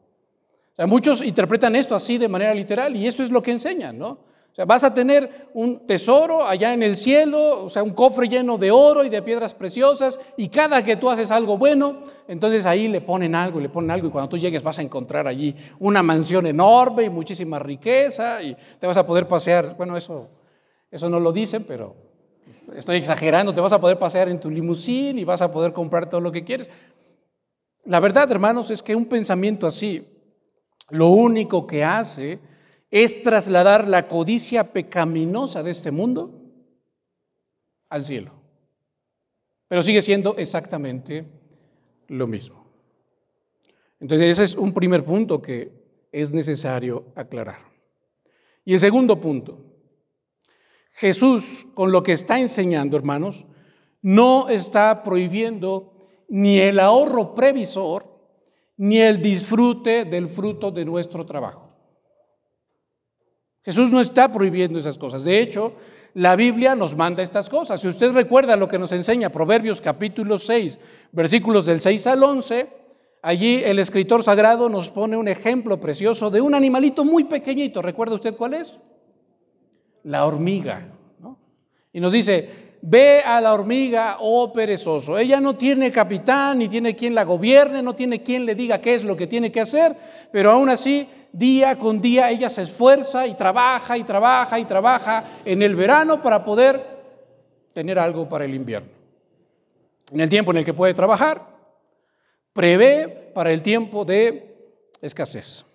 Sea, 0.77 0.87
muchos 0.87 1.23
interpretan 1.23 1.75
esto 1.75 1.95
así 1.95 2.19
de 2.19 2.29
manera 2.29 2.53
literal 2.53 2.95
y 2.95 3.07
eso 3.07 3.23
es 3.23 3.31
lo 3.31 3.43
que 3.43 3.51
enseñan, 3.51 3.99
¿no? 3.99 4.09
O 4.09 4.55
sea, 4.57 4.65
vas 4.65 4.85
a 4.85 4.95
tener 4.95 5.49
un 5.53 5.87
tesoro 5.87 6.47
allá 6.47 6.73
en 6.73 6.83
el 6.83 6.97
cielo, 6.97 7.65
o 7.65 7.69
sea, 7.69 7.83
un 7.83 7.91
cofre 7.91 8.27
lleno 8.27 8.57
de 8.57 8.71
oro 8.71 9.05
y 9.05 9.11
de 9.11 9.21
piedras 9.21 9.53
preciosas, 9.53 10.19
y 10.39 10.49
cada 10.49 10.83
que 10.83 10.97
tú 10.97 11.11
haces 11.11 11.31
algo 11.31 11.59
bueno, 11.59 12.05
entonces 12.27 12.65
ahí 12.65 12.89
le 12.89 13.03
ponen 13.03 13.35
algo, 13.35 13.61
le 13.61 13.69
ponen 13.69 13.91
algo, 13.91 14.09
y 14.09 14.11
cuando 14.11 14.31
tú 14.31 14.39
llegues 14.39 14.63
vas 14.63 14.79
a 14.79 14.83
encontrar 14.83 15.29
allí 15.29 15.55
una 15.79 16.03
mansión 16.03 16.47
enorme 16.47 17.05
y 17.05 17.11
muchísima 17.11 17.59
riqueza, 17.59 18.43
y 18.43 18.57
te 18.79 18.87
vas 18.87 18.97
a 18.97 19.05
poder 19.05 19.29
pasear, 19.29 19.77
bueno, 19.77 19.95
eso, 19.95 20.31
eso 20.91 21.11
no 21.11 21.21
lo 21.21 21.33
dicen, 21.33 21.65
pero 21.65 21.95
estoy 22.75 22.97
exagerando, 22.97 23.53
te 23.53 23.61
vas 23.61 23.75
a 23.75 23.81
poder 23.81 23.99
pasear 23.99 24.31
en 24.31 24.41
tu 24.41 24.51
limusín 24.51 25.19
y 25.19 25.25
vas 25.25 25.43
a 25.43 25.53
poder 25.53 25.75
comprar 25.75 26.09
todo 26.09 26.23
lo 26.23 26.33
que 26.33 26.45
quieres. 26.45 26.71
La 27.85 28.01
verdad, 28.01 28.31
hermanos, 28.33 28.71
es 28.71 28.83
que 28.83 28.97
un 28.97 29.05
pensamiento 29.05 29.67
así 29.67 30.16
lo 30.91 31.09
único 31.09 31.67
que 31.67 31.85
hace 31.85 32.39
es 32.91 33.23
trasladar 33.23 33.89
la 33.89 34.09
codicia 34.09 34.73
pecaminosa 34.73 35.63
de 35.63 35.71
este 35.71 35.91
mundo 35.91 36.43
al 37.89 38.05
cielo. 38.05 38.33
Pero 39.69 39.83
sigue 39.83 40.03
siendo 40.03 40.37
exactamente 40.37 41.27
lo 42.09 42.27
mismo. 42.27 42.67
Entonces 43.99 44.31
ese 44.31 44.45
es 44.45 44.55
un 44.55 44.73
primer 44.73 45.05
punto 45.05 45.43
que 45.43 45.73
es 46.13 46.33
necesario 46.33 47.07
aclarar. 47.17 47.59
Y 48.65 48.75
el 48.75 48.81
segundo 48.81 49.21
punto, 49.21 49.59
Jesús 50.93 51.67
con 51.75 51.93
lo 51.93 52.03
que 52.03 52.13
está 52.13 52.39
enseñando, 52.39 52.97
hermanos, 52.97 53.45
no 54.03 54.49
está 54.49 55.03
prohibiendo 55.03 55.93
ni 56.29 56.59
el 56.59 56.79
ahorro 56.81 57.35
previsor 57.35 58.16
ni 58.77 58.99
el 58.99 59.21
disfrute 59.21 60.05
del 60.05 60.29
fruto 60.29 60.71
de 60.71 60.85
nuestro 60.85 61.25
trabajo. 61.25 61.67
Jesús 63.65 63.91
no 63.91 64.01
está 64.01 64.31
prohibiendo 64.31 64.79
esas 64.79 64.97
cosas. 64.97 65.25
De 65.25 65.41
hecho, 65.41 65.75
la 66.15 66.37
Biblia 66.37 66.77
nos 66.77 66.95
manda 66.95 67.23
estas 67.23 67.49
cosas. 67.49 67.81
Si 67.81 67.89
usted 67.89 68.13
recuerda 68.13 68.57
lo 68.57 68.69
que 68.69 68.79
nos 68.79 68.93
enseña 68.93 69.31
Proverbios 69.31 69.81
capítulo 69.81 70.39
6, 70.39 70.79
versículos 71.11 71.67
del 71.67 71.81
6 71.81 72.07
al 72.07 72.23
11, 72.23 72.69
allí 73.23 73.63
el 73.65 73.79
escritor 73.81 74.23
sagrado 74.23 74.69
nos 74.69 74.91
pone 74.91 75.17
un 75.17 75.27
ejemplo 75.27 75.81
precioso 75.81 76.31
de 76.31 76.41
un 76.41 76.55
animalito 76.55 77.05
muy 77.05 77.25
pequeñito. 77.25 77.83
¿Recuerda 77.83 78.15
usted 78.15 78.37
cuál 78.37 78.55
es? 78.55 78.79
La 80.05 80.27
hormiga. 80.27 80.93
Y 81.93 81.99
nos 82.01 82.13
dice, 82.13 82.66
Ve 82.89 83.21
a 83.21 83.41
la 83.41 83.53
hormiga, 83.53 84.19
oh 84.21 84.53
perezoso. 84.53 85.19
Ella 85.19 85.41
no 85.41 85.57
tiene 85.57 85.91
capitán, 85.91 86.59
ni 86.59 86.69
tiene 86.69 86.95
quien 86.95 87.17
la 87.17 87.25
gobierne, 87.25 87.83
no 87.83 87.97
tiene 87.97 88.23
quien 88.23 88.47
le 88.47 88.55
diga 88.55 88.81
qué 88.81 88.95
es 88.95 89.03
lo 89.03 89.17
que 89.17 89.27
tiene 89.27 89.51
que 89.51 89.61
hacer, 89.61 89.97
pero 90.31 90.53
aún 90.53 90.69
así, 90.69 91.09
día 91.33 91.77
con 91.77 92.01
día, 92.01 92.31
ella 92.31 92.49
se 92.49 92.63
esfuerza 92.63 93.27
y 93.27 93.35
trabaja 93.35 93.99
y 93.99 94.05
trabaja 94.05 94.61
y 94.61 94.65
trabaja 94.67 95.25
en 95.45 95.63
el 95.63 95.75
verano 95.75 96.23
para 96.23 96.45
poder 96.45 96.81
tener 97.73 97.99
algo 97.99 98.29
para 98.29 98.45
el 98.45 98.55
invierno. 98.55 98.91
En 100.13 100.21
el 100.21 100.31
tiempo 100.31 100.53
en 100.53 100.59
el 100.59 100.65
que 100.65 100.73
puede 100.73 100.95
trabajar, 100.95 101.45
prevé 102.53 103.33
para 103.35 103.51
el 103.51 103.63
tiempo 103.63 104.05
de 104.05 104.79
escasez. 105.01 105.67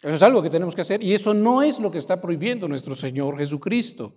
Eso 0.00 0.14
es 0.14 0.22
algo 0.22 0.42
que 0.42 0.48
tenemos 0.48 0.74
que 0.74 0.80
hacer 0.80 1.02
y 1.02 1.12
eso 1.12 1.34
no 1.34 1.62
es 1.62 1.78
lo 1.78 1.90
que 1.90 1.98
está 1.98 2.22
prohibiendo 2.22 2.68
nuestro 2.68 2.94
Señor 2.94 3.36
Jesucristo. 3.36 4.14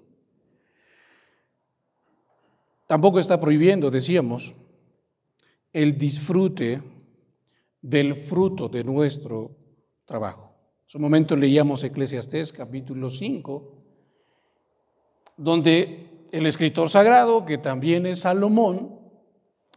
Tampoco 2.87 3.19
está 3.19 3.39
prohibiendo, 3.39 3.89
decíamos, 3.89 4.53
el 5.73 5.97
disfrute 5.97 6.81
del 7.81 8.15
fruto 8.15 8.69
de 8.69 8.83
nuestro 8.83 9.57
trabajo. 10.05 10.53
En 10.93 10.99
un 10.99 11.01
momento 11.01 11.35
leíamos 11.35 11.83
Eclesiastés 11.83 12.53
capítulo 12.53 13.09
5, 13.09 13.73
donde 15.35 16.27
el 16.31 16.45
escritor 16.45 16.89
sagrado, 16.89 17.45
que 17.45 17.57
también 17.57 18.05
es 18.05 18.19
Salomón, 18.19 18.99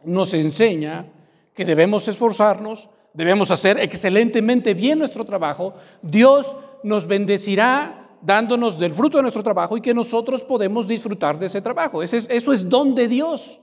nos 0.03 0.33
enseña 0.33 1.11
que 1.53 1.65
debemos 1.65 2.07
esforzarnos, 2.07 2.89
debemos 3.13 3.51
hacer 3.51 3.79
excelentemente 3.79 4.73
bien 4.73 4.99
nuestro 4.99 5.25
trabajo, 5.25 5.73
Dios 6.01 6.55
nos 6.83 7.07
bendecirá 7.07 7.98
dándonos 8.21 8.77
del 8.79 8.93
fruto 8.93 9.17
de 9.17 9.23
nuestro 9.23 9.43
trabajo 9.43 9.77
y 9.77 9.81
que 9.81 9.93
nosotros 9.93 10.43
podemos 10.43 10.87
disfrutar 10.87 11.37
de 11.39 11.47
ese 11.47 11.61
trabajo. 11.61 12.03
Eso 12.03 12.17
es, 12.17 12.27
eso 12.29 12.53
es 12.53 12.69
don 12.69 12.95
de 12.95 13.07
Dios. 13.07 13.59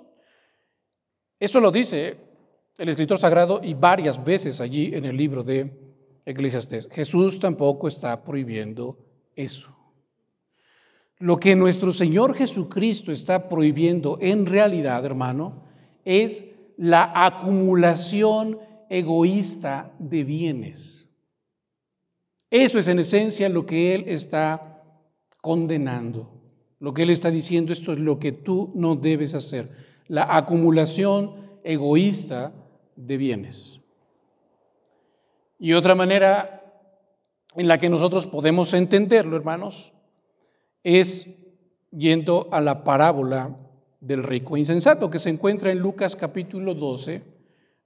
Eso 1.38 1.60
lo 1.60 1.70
dice 1.70 2.18
el 2.78 2.88
escritor 2.88 3.18
sagrado 3.18 3.60
y 3.62 3.74
varias 3.74 4.22
veces 4.22 4.60
allí 4.60 4.90
en 4.94 5.04
el 5.04 5.16
libro 5.16 5.42
de 5.42 5.86
Eclesiastés. 6.24 6.88
Jesús 6.90 7.40
tampoco 7.40 7.88
está 7.88 8.22
prohibiendo 8.22 8.98
eso. 9.34 9.74
Lo 11.18 11.38
que 11.38 11.56
nuestro 11.56 11.92
Señor 11.92 12.34
Jesucristo 12.34 13.12
está 13.12 13.48
prohibiendo 13.48 14.18
en 14.20 14.44
realidad, 14.44 15.04
hermano, 15.04 15.62
es 16.04 16.44
la 16.76 17.10
acumulación 17.14 18.58
egoísta 18.90 19.94
de 19.98 20.24
bienes. 20.24 21.05
Eso 22.50 22.78
es 22.78 22.88
en 22.88 22.98
esencia 22.98 23.48
lo 23.48 23.66
que 23.66 23.94
Él 23.94 24.04
está 24.06 24.82
condenando. 25.40 26.30
Lo 26.78 26.94
que 26.94 27.02
Él 27.02 27.10
está 27.10 27.30
diciendo, 27.30 27.72
esto 27.72 27.92
es 27.92 27.98
lo 27.98 28.18
que 28.18 28.32
tú 28.32 28.72
no 28.74 28.96
debes 28.96 29.34
hacer. 29.34 29.70
La 30.08 30.36
acumulación 30.36 31.34
egoísta 31.64 32.52
de 32.94 33.16
bienes. 33.16 33.80
Y 35.58 35.72
otra 35.72 35.94
manera 35.94 36.56
en 37.54 37.68
la 37.68 37.78
que 37.78 37.88
nosotros 37.88 38.26
podemos 38.26 38.74
entenderlo, 38.74 39.36
hermanos, 39.36 39.92
es 40.82 41.26
yendo 41.90 42.48
a 42.52 42.60
la 42.60 42.84
parábola 42.84 43.56
del 44.00 44.22
rico 44.22 44.56
insensato 44.56 45.10
que 45.10 45.18
se 45.18 45.30
encuentra 45.30 45.70
en 45.70 45.78
Lucas 45.78 46.14
capítulo 46.14 46.74
12, 46.74 47.22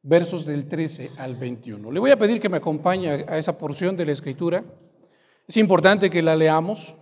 versos 0.02 0.46
del 0.46 0.66
13 0.66 1.12
al 1.18 1.36
21. 1.36 1.90
Le 1.90 2.00
voy 2.00 2.10
a 2.10 2.18
pedir 2.18 2.40
que 2.40 2.48
me 2.48 2.56
acompañe 2.56 3.24
a 3.28 3.38
esa 3.38 3.58
porción 3.58 3.96
de 3.96 4.06
la 4.06 4.12
escritura. 4.12 4.64
Es 5.46 5.56
importante 5.56 6.10
que 6.10 6.22
la 6.22 6.36
leamos 6.36 6.94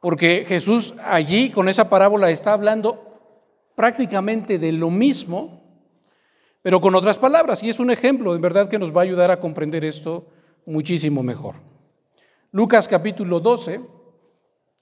porque 0.00 0.44
Jesús 0.46 0.94
allí 1.04 1.50
con 1.50 1.68
esa 1.68 1.88
parábola 1.88 2.30
está 2.30 2.52
hablando 2.52 3.70
prácticamente 3.74 4.58
de 4.58 4.72
lo 4.72 4.90
mismo 4.90 5.62
pero 6.62 6.80
con 6.80 6.94
otras 6.94 7.18
palabras. 7.18 7.62
Y 7.62 7.68
es 7.68 7.80
un 7.80 7.90
ejemplo, 7.90 8.34
en 8.34 8.40
verdad, 8.40 8.68
que 8.68 8.78
nos 8.78 8.96
va 8.96 9.00
a 9.00 9.04
ayudar 9.04 9.30
a 9.30 9.40
comprender 9.40 9.84
esto 9.84 10.26
muchísimo 10.64 11.22
mejor. 11.22 11.56
Lucas 12.52 12.86
capítulo 12.86 13.40
12, 13.40 13.80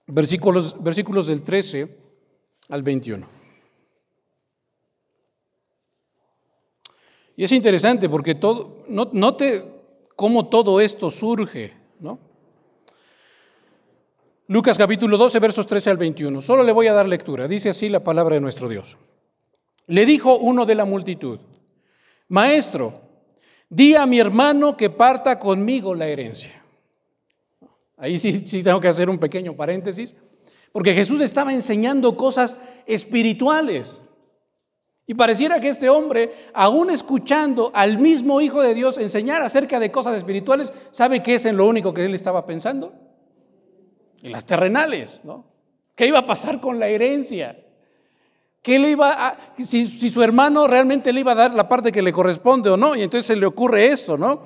versículos, 0.07 0.83
versículos 0.83 1.27
del 1.27 1.42
13 1.42 1.96
al 2.68 2.83
21. 2.83 3.39
Y 7.40 7.44
es 7.44 7.53
interesante 7.53 8.11
porque 8.11 8.35
todo, 8.35 8.85
note 8.87 9.64
cómo 10.14 10.48
todo 10.48 10.79
esto 10.79 11.09
surge, 11.09 11.72
¿no? 11.98 12.18
Lucas 14.48 14.76
capítulo 14.76 15.16
12, 15.16 15.38
versos 15.38 15.66
13 15.66 15.88
al 15.88 15.96
21. 15.96 16.38
Solo 16.42 16.62
le 16.64 16.72
voy 16.72 16.88
a 16.88 16.92
dar 16.92 17.09
lectura. 17.09 17.48
Dice 17.48 17.70
así 17.70 17.88
la 17.88 18.05
palabra 18.05 18.35
de 18.35 18.42
nuestro 18.42 18.68
Dios. 18.68 18.98
Le 19.87 20.05
dijo 20.05 20.37
uno 20.37 20.66
de 20.66 20.74
la 20.74 20.85
multitud, 20.85 21.38
Maestro, 22.29 23.00
di 23.70 23.94
a 23.94 24.05
mi 24.05 24.20
hermano 24.20 24.76
que 24.76 24.90
parta 24.90 25.38
conmigo 25.38 25.94
la 25.94 26.09
herencia. 26.09 26.62
Ahí 27.96 28.18
sí, 28.18 28.46
sí 28.46 28.62
tengo 28.62 28.81
que 28.81 28.88
hacer 28.88 29.09
un 29.09 29.18
pequeño 29.18 29.57
paréntesis, 29.57 30.14
porque 30.72 30.92
Jesús 30.92 31.22
estaba 31.22 31.55
enseñando 31.55 32.18
cosas 32.18 32.59
espirituales. 32.85 34.03
Y 35.11 35.14
pareciera 35.14 35.59
que 35.59 35.68
este 35.68 35.88
hombre, 35.88 36.33
aún 36.55 36.88
escuchando 36.88 37.73
al 37.75 37.99
mismo 37.99 38.40
Hijo 38.40 38.62
de 38.62 38.75
Dios 38.75 38.96
enseñar 38.96 39.42
acerca 39.42 39.81
de 39.81 39.90
cosas 39.90 40.16
espirituales, 40.16 40.73
¿sabe 40.92 41.20
qué 41.20 41.35
es 41.35 41.46
en 41.46 41.57
lo 41.57 41.66
único 41.66 41.92
que 41.92 42.05
él 42.05 42.14
estaba 42.14 42.46
pensando? 42.46 42.92
En 44.23 44.31
las 44.31 44.46
terrenales, 44.46 45.18
¿no? 45.25 45.46
¿Qué 45.96 46.07
iba 46.07 46.20
a 46.20 46.27
pasar 46.29 46.61
con 46.61 46.79
la 46.79 46.87
herencia? 46.87 47.59
¿Qué 48.62 48.79
le 48.79 48.90
iba 48.90 49.31
a, 49.31 49.37
si, 49.59 49.88
su 49.88 50.23
hermano 50.23 50.68
realmente 50.68 51.12
le 51.12 51.18
iba 51.18 51.33
a 51.33 51.35
dar 51.35 51.55
la 51.55 51.68
parte 51.68 51.90
que 51.90 52.03
le 52.03 52.12
corresponde 52.12 52.70
o 52.70 52.77
no? 52.77 52.94
Y 52.94 53.03
entonces 53.03 53.27
se 53.27 53.35
le 53.35 53.46
ocurre 53.46 53.88
esto, 53.88 54.16
¿no? 54.16 54.42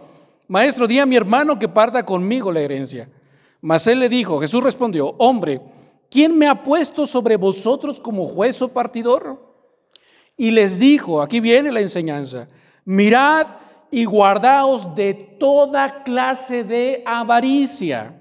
Maestro, 0.49 0.87
di 0.87 0.99
a 0.99 1.05
mi 1.05 1.17
hermano 1.17 1.59
que 1.59 1.69
parta 1.69 2.07
conmigo 2.07 2.51
la 2.51 2.61
herencia. 2.61 3.11
Mas 3.61 3.87
él 3.87 3.99
le 3.99 4.09
dijo, 4.09 4.41
Jesús 4.41 4.65
respondió, 4.65 5.15
hombre, 5.19 5.61
¿quién 6.11 6.39
me 6.39 6.49
ha 6.49 6.63
puesto 6.63 7.05
sobre 7.05 7.37
vosotros 7.37 8.01
como 8.01 8.27
juez 8.27 8.63
o 8.63 8.69
partidor? 8.69 9.53
Y 10.37 10.51
les 10.51 10.79
dijo, 10.79 11.23
aquí 11.23 11.41
viene 11.41 11.71
la 11.71 11.81
enseñanza, 11.81 12.49
mirad 12.85 13.47
y 13.91 14.05
guardaos 14.05 14.95
de 14.97 15.15
toda 15.15 16.03
clase 16.03 16.65
de 16.65 17.03
avaricia. 17.07 18.21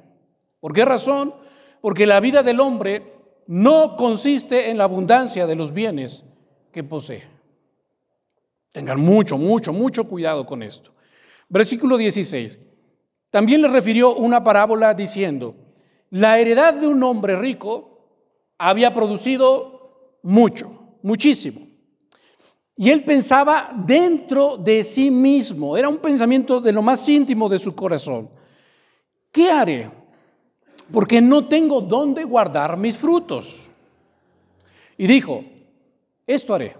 ¿Por 0.60 0.74
qué 0.74 0.86
razón? 0.86 1.34
Porque 1.82 2.06
la 2.06 2.20
vida 2.20 2.44
del 2.44 2.60
hombre 2.60 3.14
no 3.48 3.96
consiste 3.96 4.70
en 4.70 4.78
la 4.78 4.84
abundancia 4.84 5.48
de 5.48 5.56
los 5.56 5.74
bienes 5.74 6.24
que 6.72 6.84
posee. 6.84 7.24
Tengan 8.72 9.00
mucho, 9.02 9.38
mucho, 9.38 9.74
mucho 9.74 10.08
cuidado 10.08 10.46
con 10.46 10.64
esto. 10.64 10.92
Versículo 11.50 11.98
16. 11.98 12.60
También 13.30 13.62
le 13.62 13.68
refirió 13.68 14.16
una 14.16 14.44
parábola 14.44 14.94
diciendo, 14.94 15.56
la 16.12 16.40
heredad 16.40 16.76
de 16.76 16.88
un 16.88 17.02
hombre 17.02 17.36
rico 17.36 18.08
había 18.60 18.94
producido 18.94 20.20
mucho, 20.22 20.98
muchísimo. 21.02 21.73
Y 22.76 22.90
él 22.90 23.04
pensaba 23.04 23.72
dentro 23.86 24.58
de 24.58 24.84
sí 24.84 25.12
mismo, 25.12 25.78
era 25.78 25.90
un 25.90 25.98
pensamiento 25.98 26.60
de 26.60 26.72
lo 26.72 26.82
más 26.82 27.08
íntimo 27.08 27.48
de 27.48 27.60
su 27.60 27.76
corazón. 27.76 28.30
¿Qué 29.32 29.52
haré? 29.52 30.04
porque 30.92 31.22
no 31.22 31.48
tengo 31.48 31.82
dónde 31.82 32.24
guardar 32.24 32.78
mis 32.78 32.98
frutos. 32.98 33.70
Y 34.96 35.08
dijo, 35.08 35.44
esto 36.28 36.54
haré, 36.54 36.78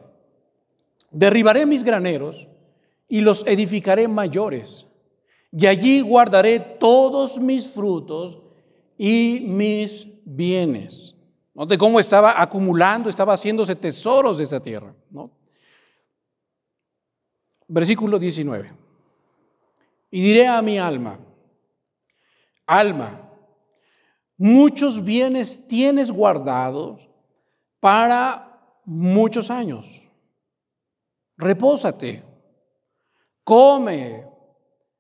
derribaré 1.10 1.66
mis 1.66 1.84
graneros 1.84 2.48
y 3.08 3.22
los 3.22 3.46
edificaré 3.48 4.08
mayores, 4.08 4.86
y 5.52 5.68
allí 5.68 6.02
guardaré 6.02 6.60
todos 6.60 7.40
mis 7.40 7.68
frutos 7.68 8.40
y 8.98 9.46
mis 9.48 10.08
bienes. 10.26 11.16
Note 11.54 11.78
cómo 11.78 12.00
estaba 12.00 12.42
acumulando, 12.42 13.10
estaba 13.10 13.34
haciéndose 13.34 13.76
tesoros 13.76 14.38
de 14.38 14.44
esta 14.44 14.62
tierra. 14.62 14.96
¿no? 15.12 15.32
Versículo 17.68 18.20
19. 18.20 18.72
Y 20.12 20.22
diré 20.22 20.48
a 20.48 20.62
mi 20.62 20.78
alma, 20.78 21.20
alma, 22.68 23.32
muchos 24.38 25.04
bienes 25.04 25.68
tienes 25.68 26.12
guardados 26.12 27.10
para 27.80 28.80
muchos 28.86 29.50
años. 29.50 30.02
Repósate, 31.38 32.24
come, 33.44 34.28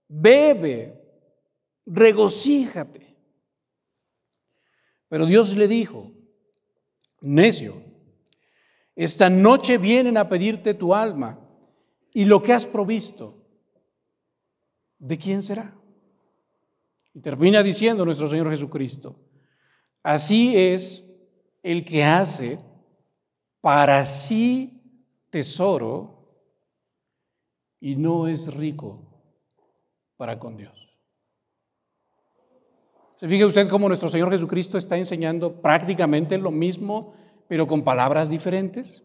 bebe, 0.08 1.00
regocíjate. 1.86 3.16
Pero 5.08 5.28
Dios 5.28 5.56
le 5.56 5.68
dijo, 5.68 6.12
necio, 7.22 7.84
esta 8.96 9.30
noche 9.30 9.78
vienen 9.78 10.18
a 10.18 10.28
pedirte 10.28 10.74
tu 10.74 10.96
alma 10.96 11.43
y 12.14 12.26
lo 12.26 12.42
que 12.42 12.54
has 12.54 12.66
provisto, 12.66 13.44
¿de 15.00 15.18
quién 15.18 15.42
será? 15.42 15.76
Y 17.14 17.20
termina 17.20 17.64
diciendo 17.64 18.06
nuestro 18.06 18.28
Señor 18.28 18.50
Jesucristo, 18.50 19.20
así 20.02 20.56
es 20.58 21.04
el 21.62 21.86
que 21.86 22.04
hace 22.04 22.60
para 23.62 24.06
sí 24.06 24.82
tesoro 25.30 26.14
y 27.80 27.96
no 27.96 28.28
es 28.28 28.54
rico 28.54 29.02
para 30.18 30.40
con 30.40 30.58
Dios. 30.58 30.84
¿Se 33.16 33.28
fija 33.28 33.46
usted 33.46 33.70
cómo 33.70 33.88
nuestro 33.88 34.10
Señor 34.10 34.30
Jesucristo 34.32 34.78
está 34.78 34.98
enseñando 34.98 35.62
prácticamente 35.62 36.38
lo 36.38 36.52
mismo, 36.52 37.14
pero 37.48 37.68
con 37.68 37.84
palabras 37.84 38.30
diferentes? 38.30 39.04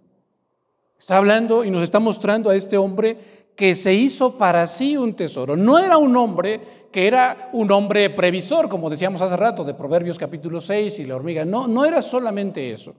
Está 0.98 1.16
hablando 1.16 1.64
y 1.64 1.70
nos 1.70 1.84
está 1.84 2.00
mostrando 2.00 2.50
a 2.50 2.56
este 2.56 2.76
hombre 2.76 3.16
que 3.54 3.74
se 3.76 3.94
hizo 3.94 4.37
para 4.37 4.66
sí 4.66 4.96
un 4.96 5.14
tesoro. 5.14 5.56
No 5.56 5.78
era 5.78 5.96
un 5.96 6.16
hombre 6.16 6.88
que 6.90 7.06
era 7.06 7.50
un 7.52 7.70
hombre 7.70 8.11
previsor, 8.11 8.68
como 8.68 8.90
decíamos 8.90 9.22
hace 9.22 9.37
rato, 9.37 9.62
de 9.62 9.74
Proverbios 9.74 10.18
capítulo 10.18 10.61
6 10.61 10.98
y 10.98 11.04
la 11.04 11.16
hormiga. 11.16 11.44
No, 11.44 11.68
no 11.68 11.84
era 11.84 12.02
solamente 12.02 12.72
eso. 12.72 12.96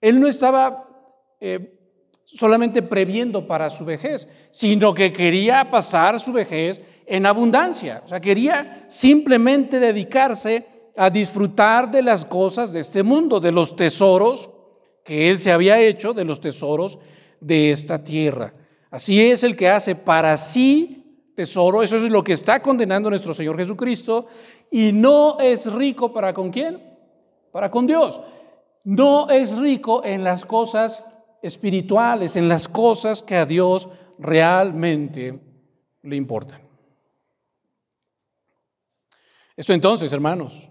Él 0.00 0.18
no 0.18 0.26
estaba 0.26 0.88
eh, 1.38 1.78
solamente 2.24 2.80
previendo 2.80 3.46
para 3.46 3.68
su 3.68 3.84
vejez, 3.84 4.26
sino 4.50 4.94
que 4.94 5.12
quería 5.12 5.70
pasar 5.70 6.18
su 6.18 6.32
vejez 6.32 6.80
en 7.04 7.26
abundancia. 7.26 8.02
O 8.06 8.08
sea, 8.08 8.20
quería 8.20 8.86
simplemente 8.88 9.78
dedicarse 9.78 10.66
a 10.96 11.10
disfrutar 11.10 11.90
de 11.90 12.02
las 12.02 12.24
cosas 12.24 12.72
de 12.72 12.80
este 12.80 13.02
mundo, 13.02 13.38
de 13.38 13.52
los 13.52 13.76
tesoros 13.76 14.48
que 15.04 15.30
él 15.30 15.38
se 15.38 15.52
había 15.52 15.80
hecho, 15.80 16.12
de 16.12 16.24
los 16.24 16.40
tesoros 16.40 16.98
de 17.40 17.70
esta 17.70 18.02
tierra. 18.02 18.52
Así 18.90 19.20
es 19.20 19.44
el 19.44 19.56
que 19.56 19.68
hace 19.68 19.94
para 19.94 20.36
sí 20.36 20.96
tesoro, 21.34 21.82
eso 21.82 21.96
es 21.96 22.02
lo 22.10 22.22
que 22.22 22.34
está 22.34 22.60
condenando 22.60 23.08
nuestro 23.08 23.32
Señor 23.32 23.56
Jesucristo, 23.56 24.26
y 24.70 24.92
no 24.92 25.38
es 25.40 25.72
rico 25.72 26.12
para 26.12 26.34
con 26.34 26.50
quién? 26.50 26.82
Para 27.50 27.70
con 27.70 27.86
Dios. 27.86 28.20
No 28.84 29.30
es 29.30 29.56
rico 29.56 30.02
en 30.04 30.22
las 30.22 30.44
cosas 30.44 31.04
espirituales, 31.42 32.36
en 32.36 32.48
las 32.48 32.68
cosas 32.68 33.22
que 33.22 33.36
a 33.36 33.46
Dios 33.46 33.88
realmente 34.18 35.40
le 36.02 36.16
importan. 36.16 36.60
Esto 39.56 39.72
entonces, 39.72 40.12
hermanos, 40.12 40.70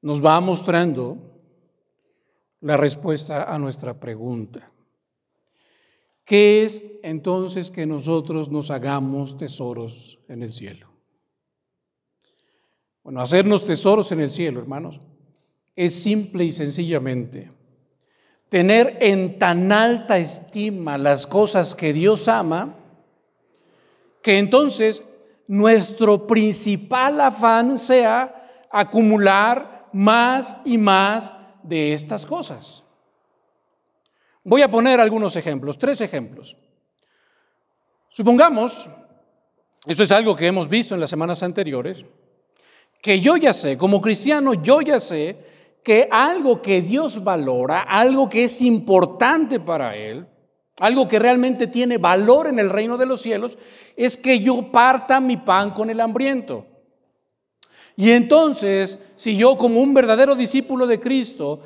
nos 0.00 0.24
va 0.24 0.40
mostrando 0.40 1.31
la 2.62 2.76
respuesta 2.76 3.52
a 3.52 3.58
nuestra 3.58 3.98
pregunta. 4.00 4.70
¿Qué 6.24 6.64
es 6.64 6.82
entonces 7.02 7.70
que 7.70 7.84
nosotros 7.84 8.50
nos 8.50 8.70
hagamos 8.70 9.36
tesoros 9.36 10.20
en 10.28 10.42
el 10.42 10.52
cielo? 10.52 10.88
Bueno, 13.02 13.20
hacernos 13.20 13.66
tesoros 13.66 14.12
en 14.12 14.20
el 14.20 14.30
cielo, 14.30 14.60
hermanos, 14.60 15.00
es 15.74 16.02
simple 16.02 16.44
y 16.44 16.52
sencillamente 16.52 17.50
tener 18.48 18.98
en 19.00 19.38
tan 19.38 19.72
alta 19.72 20.18
estima 20.18 20.98
las 20.98 21.26
cosas 21.26 21.74
que 21.74 21.94
Dios 21.94 22.28
ama, 22.28 22.76
que 24.22 24.38
entonces 24.38 25.02
nuestro 25.48 26.26
principal 26.26 27.20
afán 27.22 27.78
sea 27.78 28.66
acumular 28.70 29.88
más 29.94 30.58
y 30.66 30.76
más 30.76 31.32
de 31.62 31.92
estas 31.92 32.26
cosas. 32.26 32.84
Voy 34.44 34.62
a 34.62 34.70
poner 34.70 35.00
algunos 35.00 35.36
ejemplos, 35.36 35.78
tres 35.78 36.00
ejemplos. 36.00 36.56
Supongamos, 38.08 38.88
eso 39.86 40.02
es 40.02 40.12
algo 40.12 40.36
que 40.36 40.46
hemos 40.46 40.68
visto 40.68 40.94
en 40.94 41.00
las 41.00 41.10
semanas 41.10 41.42
anteriores, 41.42 42.04
que 43.00 43.20
yo 43.20 43.36
ya 43.36 43.52
sé, 43.52 43.78
como 43.78 44.00
cristiano, 44.00 44.54
yo 44.54 44.80
ya 44.80 45.00
sé 45.00 45.36
que 45.82 46.08
algo 46.10 46.62
que 46.62 46.82
Dios 46.82 47.24
valora, 47.24 47.80
algo 47.80 48.28
que 48.28 48.44
es 48.44 48.62
importante 48.62 49.58
para 49.60 49.96
Él, 49.96 50.26
algo 50.78 51.06
que 51.06 51.18
realmente 51.18 51.66
tiene 51.66 51.98
valor 51.98 52.46
en 52.46 52.58
el 52.58 52.70
reino 52.70 52.96
de 52.96 53.06
los 53.06 53.20
cielos, 53.20 53.58
es 53.96 54.16
que 54.16 54.40
yo 54.40 54.70
parta 54.72 55.20
mi 55.20 55.36
pan 55.36 55.70
con 55.70 55.90
el 55.90 56.00
hambriento. 56.00 56.66
Y 57.96 58.10
entonces, 58.10 58.98
si 59.14 59.36
yo 59.36 59.56
como 59.56 59.80
un 59.80 59.94
verdadero 59.94 60.34
discípulo 60.34 60.86
de 60.86 60.98
Cristo 61.00 61.60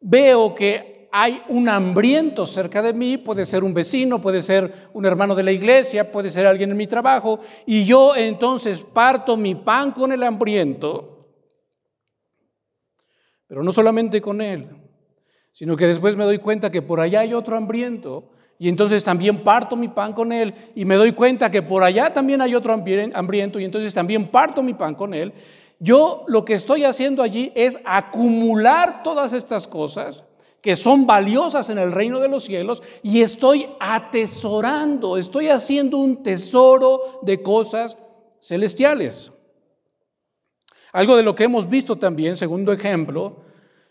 veo 0.00 0.54
que 0.54 0.92
hay 1.14 1.42
un 1.48 1.68
hambriento 1.68 2.46
cerca 2.46 2.80
de 2.80 2.94
mí, 2.94 3.18
puede 3.18 3.44
ser 3.44 3.62
un 3.62 3.74
vecino, 3.74 4.20
puede 4.20 4.40
ser 4.40 4.88
un 4.94 5.04
hermano 5.04 5.34
de 5.34 5.42
la 5.42 5.52
iglesia, 5.52 6.10
puede 6.10 6.30
ser 6.30 6.46
alguien 6.46 6.70
en 6.70 6.76
mi 6.76 6.86
trabajo, 6.86 7.38
y 7.66 7.84
yo 7.84 8.16
entonces 8.16 8.82
parto 8.82 9.36
mi 9.36 9.54
pan 9.54 9.92
con 9.92 10.10
el 10.12 10.22
hambriento, 10.22 11.28
pero 13.46 13.62
no 13.62 13.72
solamente 13.72 14.22
con 14.22 14.40
él, 14.40 14.70
sino 15.50 15.76
que 15.76 15.86
después 15.86 16.16
me 16.16 16.24
doy 16.24 16.38
cuenta 16.38 16.70
que 16.70 16.80
por 16.80 16.98
allá 16.98 17.20
hay 17.20 17.34
otro 17.34 17.58
hambriento 17.58 18.31
y 18.62 18.68
entonces 18.68 19.02
también 19.02 19.42
parto 19.42 19.74
mi 19.74 19.88
pan 19.88 20.12
con 20.12 20.30
él 20.30 20.54
y 20.76 20.84
me 20.84 20.94
doy 20.94 21.10
cuenta 21.10 21.50
que 21.50 21.62
por 21.62 21.82
allá 21.82 22.12
también 22.12 22.40
hay 22.40 22.54
otro 22.54 22.72
hambriento 22.72 23.58
y 23.58 23.64
entonces 23.64 23.92
también 23.92 24.28
parto 24.28 24.62
mi 24.62 24.72
pan 24.72 24.94
con 24.94 25.14
él. 25.14 25.32
Yo 25.80 26.22
lo 26.28 26.44
que 26.44 26.54
estoy 26.54 26.84
haciendo 26.84 27.24
allí 27.24 27.50
es 27.56 27.80
acumular 27.84 29.02
todas 29.02 29.32
estas 29.32 29.66
cosas 29.66 30.22
que 30.60 30.76
son 30.76 31.08
valiosas 31.08 31.70
en 31.70 31.78
el 31.78 31.90
reino 31.90 32.20
de 32.20 32.28
los 32.28 32.44
cielos 32.44 32.84
y 33.02 33.22
estoy 33.22 33.68
atesorando, 33.80 35.16
estoy 35.16 35.48
haciendo 35.48 35.96
un 35.96 36.22
tesoro 36.22 37.18
de 37.22 37.42
cosas 37.42 37.96
celestiales. 38.40 39.32
Algo 40.92 41.16
de 41.16 41.24
lo 41.24 41.34
que 41.34 41.42
hemos 41.42 41.68
visto 41.68 41.98
también, 41.98 42.36
segundo 42.36 42.72
ejemplo, 42.72 43.38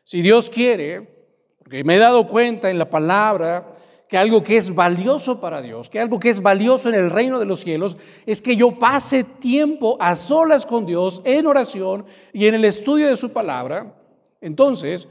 si 0.05 0.21
Dios 0.21 0.49
quiere, 0.49 1.27
porque 1.59 1.83
me 1.83 1.97
he 1.97 1.99
dado 1.99 2.25
cuenta 2.25 2.69
en 2.69 2.77
la 2.77 2.89
palabra 2.89 3.73
que 4.11 4.17
algo 4.17 4.43
que 4.43 4.57
es 4.57 4.75
valioso 4.75 5.39
para 5.39 5.61
Dios, 5.61 5.89
que 5.89 5.97
algo 5.97 6.19
que 6.19 6.29
es 6.29 6.41
valioso 6.41 6.89
en 6.89 6.95
el 6.95 7.09
reino 7.09 7.39
de 7.39 7.45
los 7.45 7.61
cielos, 7.61 7.95
es 8.25 8.41
que 8.41 8.57
yo 8.57 8.77
pase 8.77 9.23
tiempo 9.23 9.95
a 10.01 10.17
solas 10.17 10.65
con 10.65 10.85
Dios 10.85 11.21
en 11.23 11.47
oración 11.47 12.05
y 12.33 12.47
en 12.47 12.55
el 12.55 12.65
estudio 12.65 13.07
de 13.07 13.15
su 13.15 13.31
palabra. 13.31 13.95
Entonces, 14.41 15.07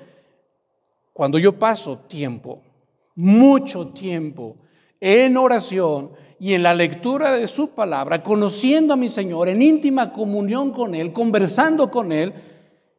cuando 1.15 1.39
yo 1.39 1.59
paso 1.59 1.97
tiempo, 1.97 2.61
mucho 3.15 3.89
tiempo, 3.89 4.57
en 5.01 5.39
oración 5.39 6.11
y 6.39 6.53
en 6.53 6.63
la 6.63 6.75
lectura 6.75 7.33
de 7.33 7.49
su 7.49 7.71
palabra, 7.71 8.23
conociendo 8.23 8.93
a 8.93 8.99
mi 8.99 9.09
Señor, 9.09 9.49
en 9.49 9.63
íntima 9.63 10.13
comunión 10.13 10.73
con 10.73 10.95
Él, 10.95 11.11
conversando 11.11 11.91
con 11.91 12.13
Él, 12.13 12.35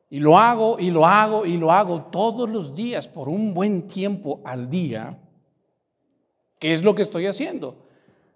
y 0.09 0.17
lo 0.17 0.39
hago 0.39 0.79
y 0.79 0.89
lo 0.89 1.05
hago 1.05 1.45
y 1.45 1.57
lo 1.57 1.71
hago 1.71 2.05
todos 2.05 2.49
los 2.49 2.73
días 2.73 3.07
por 3.07 3.29
un 3.29 3.53
buen 3.53 3.85
tiempo 3.85 4.41
al 4.43 4.67
día, 4.67 5.20
¿qué 6.61 6.73
es 6.73 6.83
lo 6.83 6.93
que 6.95 7.01
estoy 7.01 7.25
haciendo? 7.25 7.75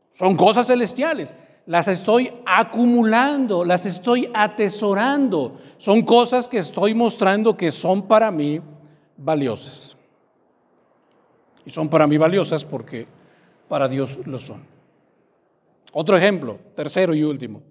Son 0.09 0.35
cosas 0.35 0.67
celestiales. 0.67 1.35
Las 1.67 1.87
estoy 1.87 2.33
acumulando, 2.45 3.63
las 3.63 3.85
estoy 3.85 4.29
atesorando. 4.33 5.59
Son 5.77 6.01
cosas 6.01 6.47
que 6.47 6.57
estoy 6.57 6.95
mostrando 6.95 7.55
que 7.55 7.71
son 7.71 8.07
para 8.07 8.31
mí 8.31 8.59
valiosas. 9.15 9.95
Y 11.65 11.69
son 11.69 11.87
para 11.87 12.07
mí 12.07 12.17
valiosas 12.17 12.65
porque 12.65 13.07
para 13.67 13.87
Dios 13.87 14.19
lo 14.25 14.39
son. 14.39 14.65
Otro 15.93 16.17
ejemplo, 16.17 16.59
tercero 16.75 17.13
y 17.13 17.23
último. 17.23 17.61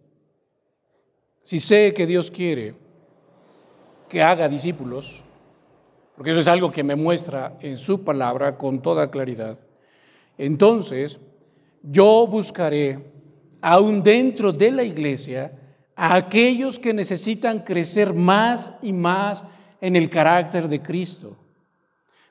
Si 1.43 1.59
sé 1.59 1.93
que 1.95 2.07
Dios 2.07 2.31
quiere 2.31 2.75
que 4.09 4.23
haga 4.23 4.49
discípulos, 4.49 5.21
porque 6.17 6.31
eso 6.31 6.41
es 6.41 6.49
algo 6.49 6.71
que 6.71 6.85
me 6.85 6.95
muestra 6.95 7.57
en 7.61 7.77
su 7.77 8.05
palabra 8.05 8.57
con 8.57 8.81
toda 8.81 9.11
claridad, 9.11 9.59
entonces 10.39 11.19
yo 11.83 12.27
buscaré, 12.27 13.13
aún 13.61 14.03
dentro 14.03 14.53
de 14.53 14.71
la 14.71 14.83
iglesia, 14.83 15.53
a 15.97 16.17
aquellos 16.17 16.79
que 16.79 16.93
necesitan 16.93 17.61
crecer 17.61 18.13
más 18.15 18.75
y 18.83 18.93
más 18.93 19.45
en 19.81 19.97
el 19.97 20.11
carácter 20.11 20.69
de 20.69 20.83
Cristo. 20.83 21.37